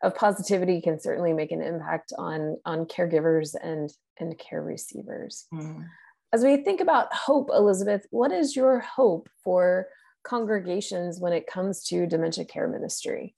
of 0.02 0.14
positivity 0.14 0.82
can 0.82 1.00
certainly 1.00 1.32
make 1.32 1.50
an 1.50 1.62
impact 1.62 2.12
on 2.18 2.58
on 2.64 2.86
caregivers 2.86 3.54
and 3.60 3.90
and 4.18 4.38
care 4.38 4.62
receivers. 4.62 5.46
Mm. 5.52 5.86
as 6.32 6.44
we 6.44 6.58
think 6.58 6.80
about 6.80 7.12
hope 7.12 7.48
elizabeth 7.52 8.06
what 8.10 8.32
is 8.32 8.54
your 8.54 8.80
hope 8.80 9.28
for 9.42 9.88
congregations 10.24 11.20
when 11.20 11.32
it 11.32 11.46
comes 11.46 11.84
to 11.84 12.06
dementia 12.06 12.44
care 12.44 12.68
ministry 12.68 13.34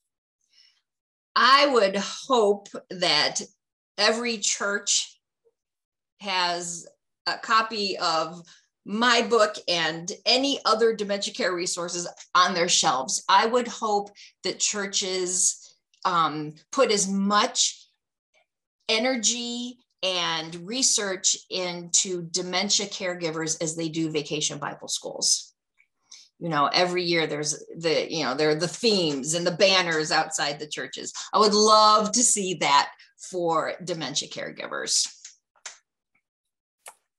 i 1.36 1.66
would 1.66 1.96
hope 1.96 2.68
that 2.90 3.40
every 3.98 4.38
church 4.38 5.20
has 6.20 6.86
a 7.26 7.36
copy 7.38 7.96
of 7.98 8.42
my 8.86 9.20
book 9.22 9.56
and 9.68 10.12
any 10.24 10.60
other 10.64 10.94
dementia 10.94 11.34
care 11.34 11.52
resources 11.52 12.06
on 12.36 12.54
their 12.54 12.68
shelves. 12.68 13.24
I 13.28 13.46
would 13.46 13.66
hope 13.66 14.10
that 14.44 14.60
churches 14.60 15.76
um, 16.04 16.54
put 16.70 16.92
as 16.92 17.08
much 17.08 17.88
energy 18.88 19.78
and 20.04 20.54
research 20.66 21.36
into 21.50 22.22
dementia 22.30 22.86
caregivers 22.86 23.60
as 23.60 23.74
they 23.74 23.88
do 23.88 24.08
vacation 24.08 24.58
Bible 24.58 24.86
schools. 24.86 25.52
You 26.38 26.50
know, 26.50 26.66
every 26.66 27.02
year 27.02 27.26
there's 27.26 27.64
the, 27.76 28.12
you 28.12 28.24
know, 28.24 28.34
there 28.34 28.50
are 28.50 28.54
the 28.54 28.68
themes 28.68 29.34
and 29.34 29.46
the 29.46 29.52
banners 29.52 30.12
outside 30.12 30.58
the 30.58 30.66
churches. 30.66 31.12
I 31.32 31.38
would 31.38 31.54
love 31.54 32.12
to 32.12 32.22
see 32.22 32.54
that 32.54 32.90
for 33.18 33.72
dementia 33.82 34.28
caregivers. 34.28 35.08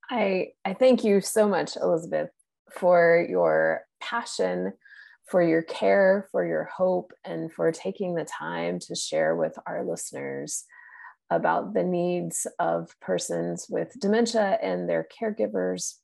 I, 0.10 0.50
I 0.64 0.74
thank 0.74 1.04
you 1.04 1.20
so 1.22 1.48
much, 1.48 1.76
Elizabeth, 1.76 2.30
for 2.72 3.26
your 3.28 3.82
passion, 4.00 4.74
for 5.30 5.42
your 5.42 5.64
care, 5.64 6.28
for 6.32 6.46
your 6.46 6.66
hope, 6.66 7.12
and 7.26 7.52
for 7.52 7.72
taking 7.72 8.16
the 8.16 8.26
time 8.26 8.80
to 8.80 8.96
share 8.96 9.36
with 9.36 9.58
our 9.66 9.84
listeners 9.84 10.64
about 11.30 11.74
the 11.74 11.84
needs 11.84 12.48
of 12.60 12.96
persons 13.02 13.68
with 13.70 14.00
dementia 14.00 14.58
and 14.62 14.88
their 14.88 15.06
caregivers. 15.22 15.96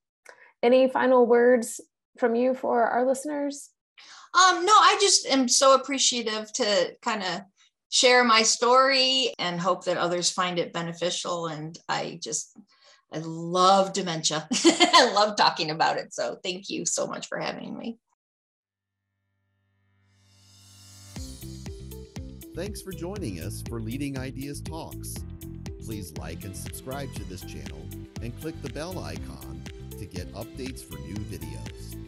Any 0.61 0.89
final 0.89 1.25
words 1.25 1.79
from 2.17 2.35
you 2.35 2.53
for 2.53 2.83
our 2.83 3.05
listeners? 3.05 3.69
Um, 4.33 4.65
no, 4.65 4.73
I 4.73 4.97
just 4.99 5.27
am 5.27 5.47
so 5.47 5.75
appreciative 5.75 6.51
to 6.53 6.95
kind 7.01 7.21
of 7.21 7.41
share 7.89 8.23
my 8.23 8.41
story 8.41 9.31
and 9.37 9.59
hope 9.59 9.85
that 9.85 9.97
others 9.97 10.31
find 10.31 10.57
it 10.57 10.73
beneficial. 10.73 11.45
And 11.45 11.77
I 11.87 12.19
just, 12.23 12.57
I 13.13 13.19
love 13.19 13.93
dementia. 13.93 14.47
I 14.65 15.11
love 15.13 15.37
talking 15.37 15.69
about 15.69 15.97
it. 15.97 16.13
So 16.13 16.37
thank 16.43 16.69
you 16.69 16.85
so 16.87 17.05
much 17.05 17.27
for 17.27 17.37
having 17.37 17.77
me. 17.77 17.99
Thanks 22.55 22.81
for 22.81 22.91
joining 22.91 23.39
us 23.39 23.63
for 23.67 23.79
Leading 23.79 24.17
Ideas 24.17 24.61
Talks. 24.61 25.15
Please 25.85 26.13
like 26.17 26.43
and 26.43 26.55
subscribe 26.55 27.13
to 27.15 27.23
this 27.25 27.41
channel 27.41 27.85
and 28.21 28.39
click 28.39 28.59
the 28.61 28.69
bell 28.69 28.97
icon 28.99 29.63
to 29.91 30.05
get 30.05 30.31
updates 30.33 30.83
for 30.83 30.97
new 30.99 31.15
videos. 31.15 32.02